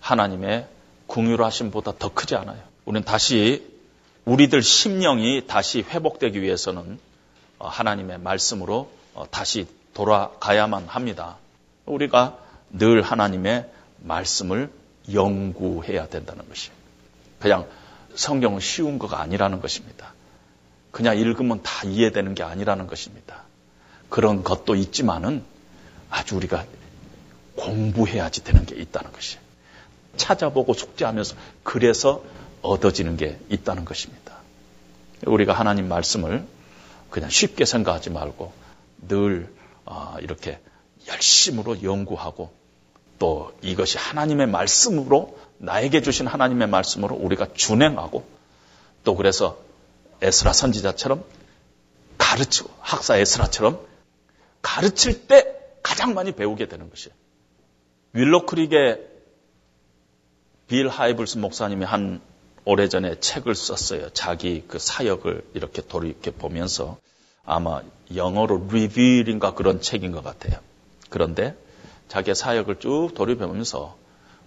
하나님의 0.00 0.66
궁유하심보다 1.06 1.98
더 1.98 2.14
크지 2.14 2.36
않아요. 2.36 2.58
우리는 2.86 3.04
다시 3.04 3.70
우리들 4.24 4.62
심령이 4.62 5.46
다시 5.46 5.82
회복되기 5.82 6.40
위해서는 6.40 6.98
어, 7.58 7.68
하나님의 7.68 8.18
말씀으로 8.20 8.90
어, 9.12 9.26
다시 9.30 9.66
돌아가야만 9.92 10.86
합니다. 10.86 11.36
우리가 11.84 12.38
늘 12.70 13.02
하나님의 13.02 13.70
말씀을 13.98 14.72
연구해야 15.12 16.08
된다는 16.08 16.48
것이. 16.48 16.70
그냥 17.38 17.66
성경은 18.14 18.60
쉬운 18.60 18.98
거가 18.98 19.20
아니라는 19.20 19.60
것입니다. 19.60 20.14
그냥 20.90 21.16
읽으면 21.18 21.62
다 21.62 21.86
이해되는 21.86 22.34
게 22.34 22.42
아니라는 22.42 22.86
것입니다. 22.86 23.42
그런 24.08 24.42
것도 24.42 24.74
있지만은 24.74 25.44
아주 26.10 26.36
우리가 26.36 26.64
공부해야지 27.56 28.42
되는 28.42 28.66
게 28.66 28.76
있다는 28.76 29.12
것이. 29.12 29.38
찾아보고 30.16 30.74
숙제하면서 30.74 31.36
그래서 31.62 32.22
얻어지는 32.62 33.16
게 33.16 33.38
있다는 33.48 33.84
것입니다. 33.84 34.34
우리가 35.26 35.52
하나님 35.52 35.88
말씀을 35.88 36.46
그냥 37.10 37.30
쉽게 37.30 37.64
생각하지 37.64 38.10
말고 38.10 38.52
늘 39.08 39.52
어, 39.84 40.16
이렇게 40.20 40.58
열심으로 41.08 41.82
연구하고 41.82 42.52
또 43.18 43.52
이것이 43.62 43.98
하나님의 43.98 44.46
말씀으로 44.46 45.38
나에게 45.58 46.00
주신 46.02 46.26
하나님의 46.26 46.68
말씀으로 46.68 47.14
우리가 47.14 47.48
준행하고 47.54 48.24
또 49.04 49.14
그래서 49.14 49.58
에스라 50.22 50.52
선지자처럼 50.52 51.24
가르치고 52.18 52.70
학사 52.80 53.16
에스라처럼 53.16 53.80
가르칠 54.62 55.26
때 55.26 55.56
가장 55.82 56.14
많이 56.14 56.32
배우게 56.32 56.68
되는 56.68 56.90
것이에요. 56.90 57.14
윌로크릭의 58.12 59.06
빌 60.68 60.88
하이블스 60.88 61.38
목사님이 61.38 61.84
한 61.84 62.20
오래전에 62.64 63.20
책을 63.20 63.54
썼어요. 63.54 64.10
자기 64.10 64.64
그 64.68 64.78
사역을 64.78 65.44
이렇게 65.54 65.82
돌이켜 65.82 66.30
보면서 66.30 66.98
아마 67.44 67.82
영어로 68.14 68.68
리뷰인가 68.70 69.54
그런 69.54 69.80
책인 69.80 70.12
것 70.12 70.22
같아요. 70.22 70.60
그런데 71.08 71.56
자기의 72.08 72.34
사역을 72.34 72.78
쭉 72.80 73.10
돌이켜 73.14 73.46
보면서 73.46 73.96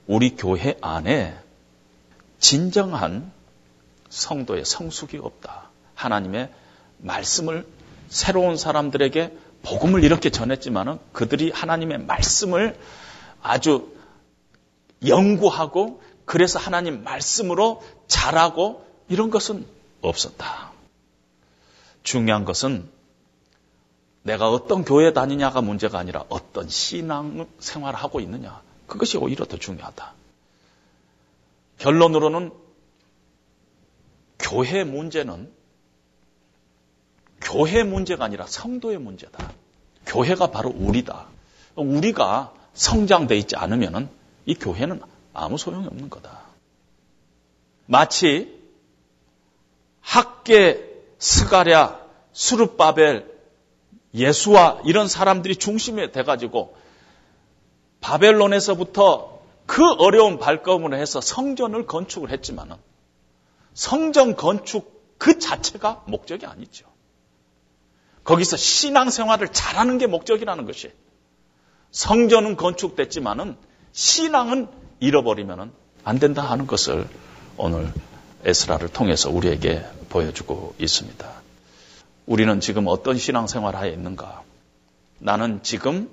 우리 0.07 0.36
교회 0.36 0.78
안에 0.82 1.38
진정한 2.39 3.32
성도의 4.14 4.64
성숙이 4.64 5.18
없다. 5.18 5.70
하나님의 5.95 6.53
말씀을 6.99 7.68
새로운 8.09 8.57
사람들에게 8.57 9.36
복음을 9.64 10.03
이렇게 10.03 10.30
전했지만은 10.30 10.99
그들이 11.14 11.51
하나님의 11.51 12.05
말씀을 12.05 12.78
아주 13.41 13.91
연구하고 15.05 16.01
그래서 16.26 16.59
하나님 16.59 17.03
말씀으로 17.03 17.84
자라고 18.07 18.86
이런 19.09 19.32
것은 19.32 19.66
없었다. 20.01 20.72
중요한 22.03 22.45
것은 22.45 22.88
내가 24.22 24.49
어떤 24.49 24.86
교회 24.86 25.11
다니냐가 25.11 25.61
문제가 25.61 25.97
아니라 25.97 26.24
어떤 26.30 26.70
신앙 26.70 27.47
생활을 27.59 27.97
하고 27.97 28.20
있느냐. 28.20 28.61
그것이 28.86 29.18
오히려 29.18 29.45
더 29.45 29.57
중요하다. 29.57 30.14
결론으로는 31.80 32.62
교회 34.43 34.83
문제는 34.83 35.51
교회 37.41 37.83
문제가 37.83 38.25
아니라 38.25 38.45
성도의 38.45 38.99
문제다. 38.99 39.51
교회가 40.05 40.51
바로 40.51 40.69
우리다. 40.69 41.27
우리가 41.75 42.53
성장돼 42.73 43.37
있지 43.37 43.55
않으면 43.55 44.09
이 44.45 44.53
교회는 44.53 45.01
아무 45.33 45.57
소용이 45.57 45.87
없는 45.87 46.09
거다. 46.09 46.41
마치 47.85 48.61
학계, 50.01 50.83
스가랴, 51.17 51.99
수르바벨, 52.33 53.31
예수와 54.13 54.81
이런 54.85 55.07
사람들이 55.07 55.55
중심에 55.55 56.11
돼가지고 56.11 56.75
바벨론에서부터 58.01 59.41
그 59.65 59.91
어려운 59.93 60.37
발걸음을 60.37 60.93
해서 60.93 61.21
성전을 61.21 61.87
건축을 61.87 62.29
했지만은 62.29 62.75
성전 63.74 64.36
건축 64.36 65.17
그 65.17 65.39
자체가 65.39 66.03
목적이 66.07 66.45
아니죠. 66.45 66.86
거기서 68.24 68.57
신앙생활을 68.57 69.49
잘하는 69.49 69.97
게 69.97 70.07
목적이라는 70.07 70.65
것이. 70.65 70.91
성전은 71.91 72.57
건축됐지만은 72.57 73.57
신앙은 73.91 74.67
잃어버리면 74.99 75.71
안 76.03 76.19
된다 76.19 76.41
하는 76.41 76.67
것을 76.67 77.07
오늘 77.57 77.93
에스라를 78.43 78.89
통해서 78.89 79.30
우리에게 79.30 79.86
보여주고 80.09 80.76
있습니다. 80.80 81.30
우리는 82.26 82.59
지금 82.59 82.88
어떤 82.88 83.17
신앙생활 83.17 83.76
하에 83.76 83.91
있는가? 83.91 84.43
나는 85.19 85.61
지금 85.63 86.09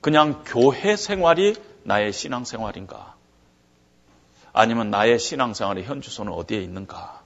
그냥 0.00 0.44
교회 0.46 0.96
생활이 0.96 1.56
나의 1.82 2.12
신앙생활인가? 2.12 3.17
아니면 4.58 4.90
나의 4.90 5.20
신앙생활의 5.20 5.84
현주소는 5.84 6.32
어디에 6.32 6.60
있는가? 6.60 7.22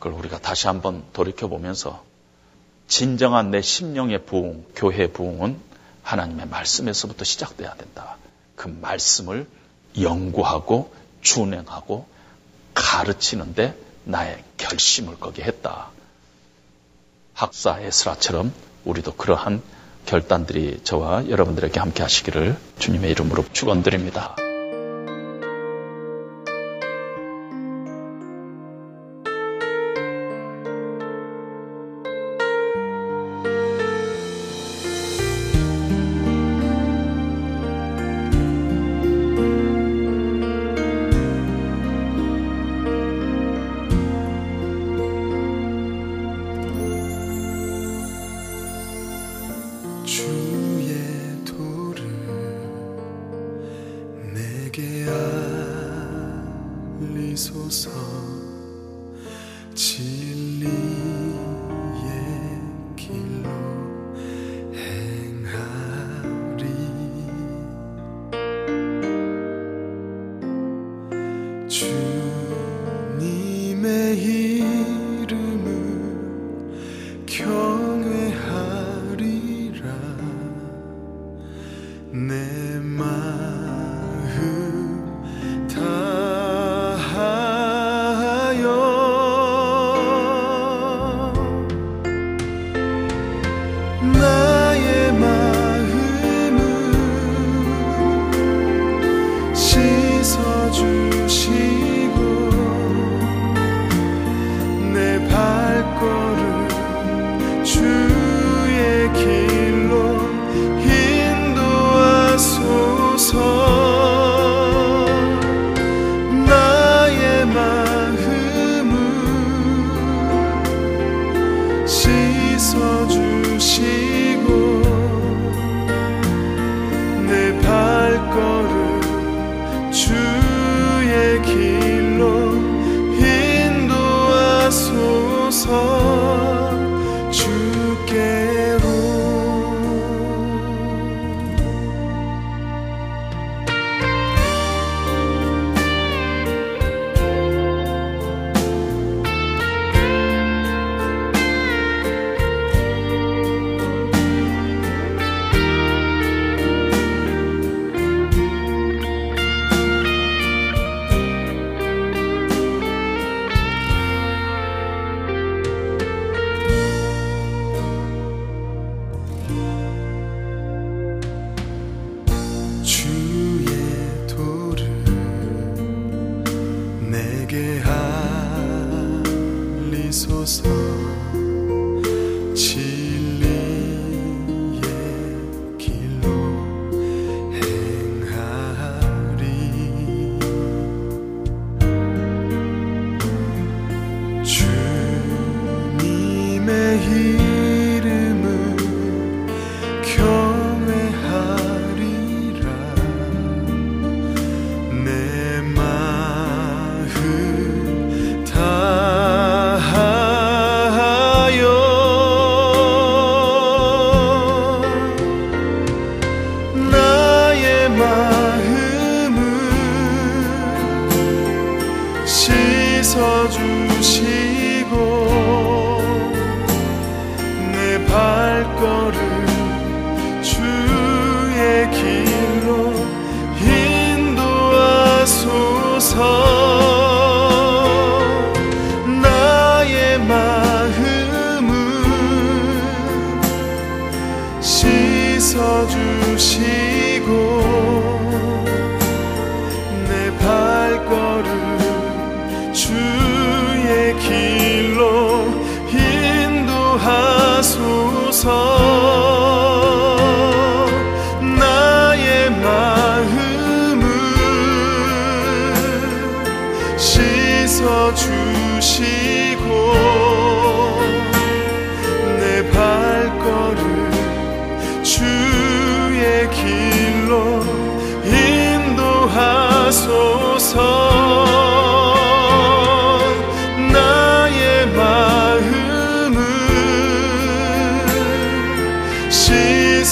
그걸 0.00 0.14
우리가 0.14 0.40
다시 0.40 0.66
한번 0.66 1.04
돌이켜보면서 1.12 2.02
진정한 2.88 3.52
내 3.52 3.62
심령의 3.62 4.26
부흥, 4.26 4.66
교회 4.74 5.06
부흥은 5.06 5.60
하나님의 6.02 6.48
말씀에서부터 6.48 7.22
시작돼야 7.22 7.74
된다. 7.74 8.16
그 8.56 8.66
말씀을 8.66 9.46
연구하고 10.00 10.92
준행하고 11.20 12.08
가르치는데 12.74 13.78
나의 14.02 14.42
결심을 14.56 15.20
거기에 15.20 15.44
했다. 15.44 15.90
학사 17.32 17.78
에스라처럼 17.78 18.52
우리도 18.84 19.14
그러한 19.14 19.62
결단들이 20.06 20.80
저와 20.82 21.28
여러분들에게 21.28 21.78
함께 21.78 22.02
하시기를 22.02 22.58
주님의 22.80 23.12
이름으로 23.12 23.44
축원드립니다. 23.52 24.34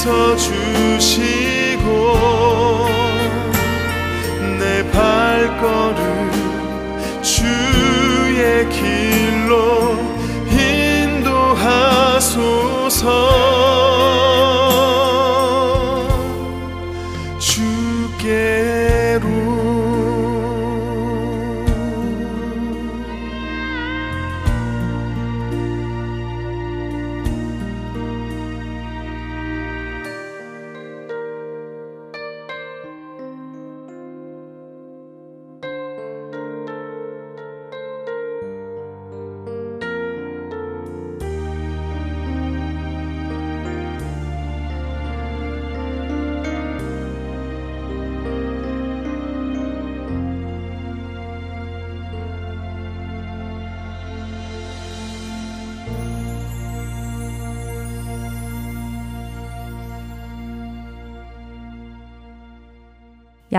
씻어주시고 0.00 1.84
내 4.58 4.90
발걸음 4.90 6.30
주의 7.22 8.68
길 8.70 9.09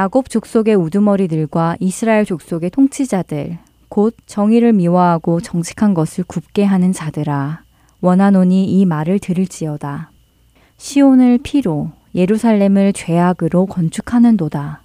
야곱 0.01 0.31
족속의 0.31 0.73
우두머리들과 0.73 1.77
이스라엘 1.79 2.25
족속의 2.25 2.71
통치자들, 2.71 3.59
곧 3.87 4.15
정의를 4.25 4.73
미워하고 4.73 5.41
정직한 5.41 5.93
것을 5.93 6.23
굽게 6.23 6.63
하는 6.63 6.91
자들아, 6.91 7.61
원하노니 8.01 8.65
이 8.65 8.85
말을 8.85 9.19
들을지어다. 9.19 10.09
시온을 10.77 11.37
피로, 11.43 11.91
예루살렘을 12.15 12.93
죄악으로 12.93 13.67
건축하는도다. 13.67 14.81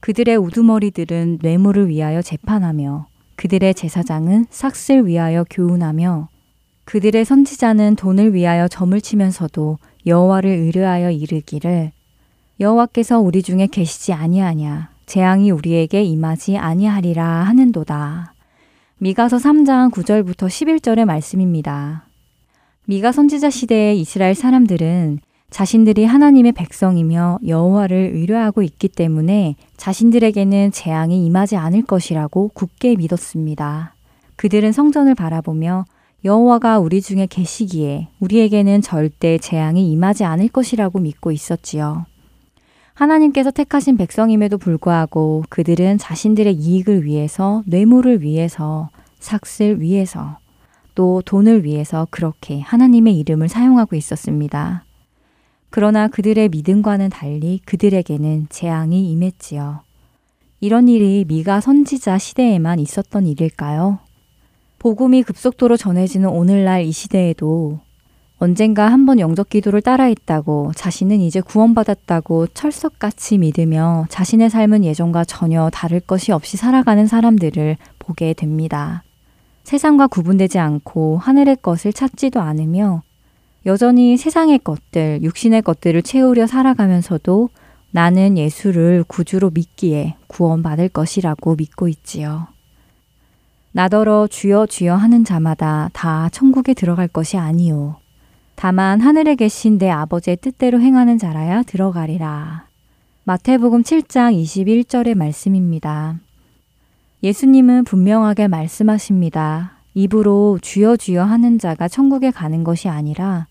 그들의 0.00 0.36
우두머리들은 0.36 1.38
뇌물을 1.40 1.88
위하여 1.88 2.20
재판하며, 2.20 3.06
그들의 3.36 3.72
제사장은 3.72 4.48
삭슬 4.50 5.06
위하여 5.06 5.46
교훈하며, 5.48 6.28
그들의 6.84 7.24
선지자는 7.24 7.96
돈을 7.96 8.34
위하여 8.34 8.68
점을 8.68 9.00
치면서도 9.00 9.78
여호와를 10.04 10.50
의뢰하여 10.50 11.10
이르기를 11.10 11.92
여호와께서 12.62 13.18
우리 13.18 13.42
중에 13.42 13.66
계시지 13.66 14.12
아니하냐 14.12 14.90
재앙이 15.06 15.50
우리에게 15.50 16.04
임하지 16.04 16.58
아니하리라 16.58 17.26
하는도다. 17.26 18.34
미가서 18.98 19.38
3장 19.38 19.90
9절부터 19.90 20.46
11절의 20.46 21.04
말씀입니다. 21.04 22.06
미가 22.86 23.10
선지자 23.10 23.50
시대의 23.50 24.00
이스라엘 24.00 24.36
사람들은 24.36 25.18
자신들이 25.50 26.04
하나님의 26.04 26.52
백성이며 26.52 27.40
여호와를 27.44 28.12
의뢰하고 28.14 28.62
있기 28.62 28.88
때문에 28.88 29.56
자신들에게는 29.76 30.70
재앙이 30.70 31.26
임하지 31.26 31.56
않을 31.56 31.82
것이라고 31.82 32.52
굳게 32.54 32.94
믿었습니다. 32.94 33.96
그들은 34.36 34.70
성전을 34.70 35.16
바라보며 35.16 35.84
여호와가 36.24 36.78
우리 36.78 37.02
중에 37.02 37.26
계시기에 37.28 38.06
우리에게는 38.20 38.82
절대 38.82 39.36
재앙이 39.38 39.90
임하지 39.90 40.22
않을 40.22 40.48
것이라고 40.48 41.00
믿고 41.00 41.32
있었지요. 41.32 42.06
하나님께서 43.02 43.50
택하신 43.50 43.96
백성임에도 43.96 44.58
불구하고 44.58 45.42
그들은 45.48 45.98
자신들의 45.98 46.54
이익을 46.54 47.04
위해서, 47.04 47.64
뇌물을 47.66 48.22
위해서, 48.22 48.90
삭슬 49.18 49.80
위해서, 49.80 50.38
또 50.94 51.20
돈을 51.24 51.64
위해서 51.64 52.06
그렇게 52.10 52.60
하나님의 52.60 53.18
이름을 53.18 53.48
사용하고 53.48 53.96
있었습니다. 53.96 54.84
그러나 55.70 56.06
그들의 56.06 56.50
믿음과는 56.50 57.10
달리 57.10 57.60
그들에게는 57.64 58.46
재앙이 58.50 59.10
임했지요. 59.10 59.80
이런 60.60 60.86
일이 60.86 61.24
미가 61.26 61.60
선지자 61.60 62.18
시대에만 62.18 62.78
있었던 62.78 63.26
일일까요? 63.26 63.98
복음이 64.78 65.24
급속도로 65.24 65.76
전해지는 65.76 66.28
오늘날 66.28 66.84
이 66.84 66.92
시대에도 66.92 67.80
언젠가 68.42 68.88
한번 68.88 69.20
영적 69.20 69.50
기도를 69.50 69.82
따라했다고 69.82 70.72
자신은 70.74 71.20
이제 71.20 71.40
구원받았다고 71.40 72.48
철석같이 72.48 73.38
믿으며 73.38 74.06
자신의 74.08 74.50
삶은 74.50 74.82
예전과 74.82 75.22
전혀 75.26 75.70
다를 75.72 76.00
것이 76.00 76.32
없이 76.32 76.56
살아가는 76.56 77.06
사람들을 77.06 77.76
보게 78.00 78.32
됩니다. 78.32 79.04
세상과 79.62 80.08
구분되지 80.08 80.58
않고 80.58 81.18
하늘의 81.18 81.58
것을 81.62 81.92
찾지도 81.92 82.40
않으며 82.40 83.04
여전히 83.64 84.16
세상의 84.16 84.58
것들, 84.64 85.20
육신의 85.22 85.62
것들을 85.62 86.02
채우려 86.02 86.48
살아가면서도 86.48 87.48
나는 87.92 88.36
예수를 88.36 89.04
구주로 89.06 89.50
믿기에 89.50 90.16
구원받을 90.26 90.88
것이라고 90.88 91.54
믿고 91.54 91.86
있지요. 91.86 92.48
나더러 93.70 94.26
주여 94.26 94.66
주여 94.66 94.96
하는 94.96 95.24
자마다 95.24 95.90
다 95.92 96.28
천국에 96.32 96.74
들어갈 96.74 97.06
것이 97.06 97.36
아니요. 97.36 98.01
다만 98.54 99.00
하늘에 99.00 99.34
계신 99.34 99.78
내 99.78 99.90
아버지의 99.90 100.36
뜻대로 100.36 100.80
행하는 100.80 101.18
자라야 101.18 101.62
들어가리라. 101.64 102.66
마태복음 103.24 103.82
7장 103.82 104.40
21절의 104.40 105.14
말씀입니다. 105.14 106.18
예수님은 107.22 107.84
분명하게 107.84 108.48
말씀하십니다. 108.48 109.72
입으로 109.94 110.58
주여 110.60 110.96
주여 110.96 111.22
하는 111.22 111.58
자가 111.58 111.88
천국에 111.88 112.30
가는 112.30 112.64
것이 112.64 112.88
아니라 112.88 113.46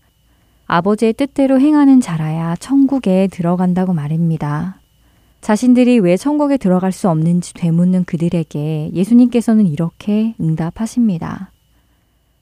아버지의 0.66 1.14
뜻대로 1.14 1.60
행하는 1.60 2.00
자라야 2.00 2.56
천국에 2.56 3.28
들어간다고 3.30 3.92
말입니다. 3.92 4.80
자신들이 5.40 5.98
왜 5.98 6.16
천국에 6.16 6.56
들어갈 6.56 6.92
수 6.92 7.08
없는지 7.08 7.52
되묻는 7.54 8.04
그들에게 8.04 8.90
예수님께서는 8.92 9.66
이렇게 9.66 10.34
응답하십니다. 10.40 11.50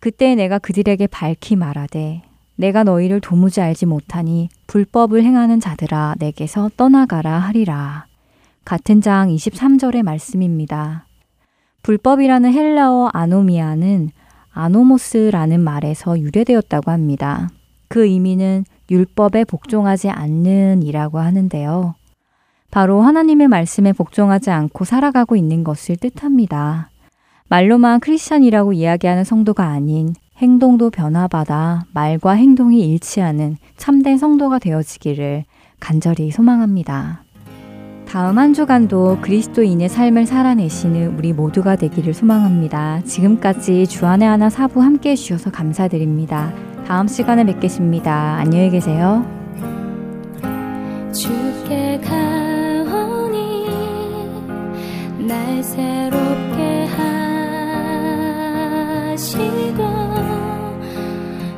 그때 0.00 0.34
내가 0.34 0.58
그들에게 0.58 1.06
밝히 1.06 1.56
말하되 1.56 2.22
내가 2.60 2.84
너희를 2.84 3.22
도무지 3.22 3.62
알지 3.62 3.86
못하니 3.86 4.50
불법을 4.66 5.24
행하는 5.24 5.60
자들아 5.60 6.16
내게서 6.18 6.70
떠나가라 6.76 7.38
하리라. 7.38 8.04
같은 8.66 9.00
장 9.00 9.30
23절의 9.30 10.02
말씀입니다. 10.02 11.06
불법이라는 11.82 12.52
헬라어 12.52 13.08
아노미아는 13.14 14.10
아노모스라는 14.52 15.58
말에서 15.58 16.20
유래되었다고 16.20 16.90
합니다. 16.90 17.48
그 17.88 18.04
의미는 18.04 18.66
율법에 18.90 19.44
복종하지 19.44 20.10
않는 20.10 20.82
이라고 20.82 21.18
하는데요. 21.18 21.94
바로 22.70 23.00
하나님의 23.00 23.48
말씀에 23.48 23.94
복종하지 23.94 24.50
않고 24.50 24.84
살아가고 24.84 25.34
있는 25.34 25.64
것을 25.64 25.96
뜻합니다. 25.96 26.90
말로만 27.48 28.00
크리스천이라고 28.00 28.74
이야기하는 28.74 29.24
성도가 29.24 29.64
아닌 29.64 30.12
행동도 30.40 30.90
변화받아 30.90 31.84
말과 31.92 32.32
행동이 32.32 32.80
일치하는 32.90 33.58
참된 33.76 34.16
성도가 34.16 34.58
되어지기를 34.58 35.44
간절히 35.78 36.30
소망합니다. 36.30 37.22
다음 38.08 38.38
한 38.38 38.54
주간도 38.54 39.18
그리스도인의 39.20 39.88
삶을 39.88 40.26
살아내시는 40.26 41.16
우리 41.16 41.32
모두가 41.32 41.76
되기를 41.76 42.14
소망합니다. 42.14 43.02
지금까지 43.04 43.86
주안의 43.86 44.26
하나 44.26 44.50
사부 44.50 44.82
함께 44.82 45.10
해주셔서 45.10 45.52
감사드립니다. 45.52 46.52
다음 46.86 47.06
시간에 47.06 47.44
뵙겠습니다. 47.44 48.36
안녕히 48.36 48.70
계세요. 48.70 49.24
주께 51.12 52.00
가오니 52.00 53.66
날 55.28 55.62
새롭게 55.62 56.86
하시고 59.12 59.89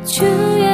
주의 0.04 0.71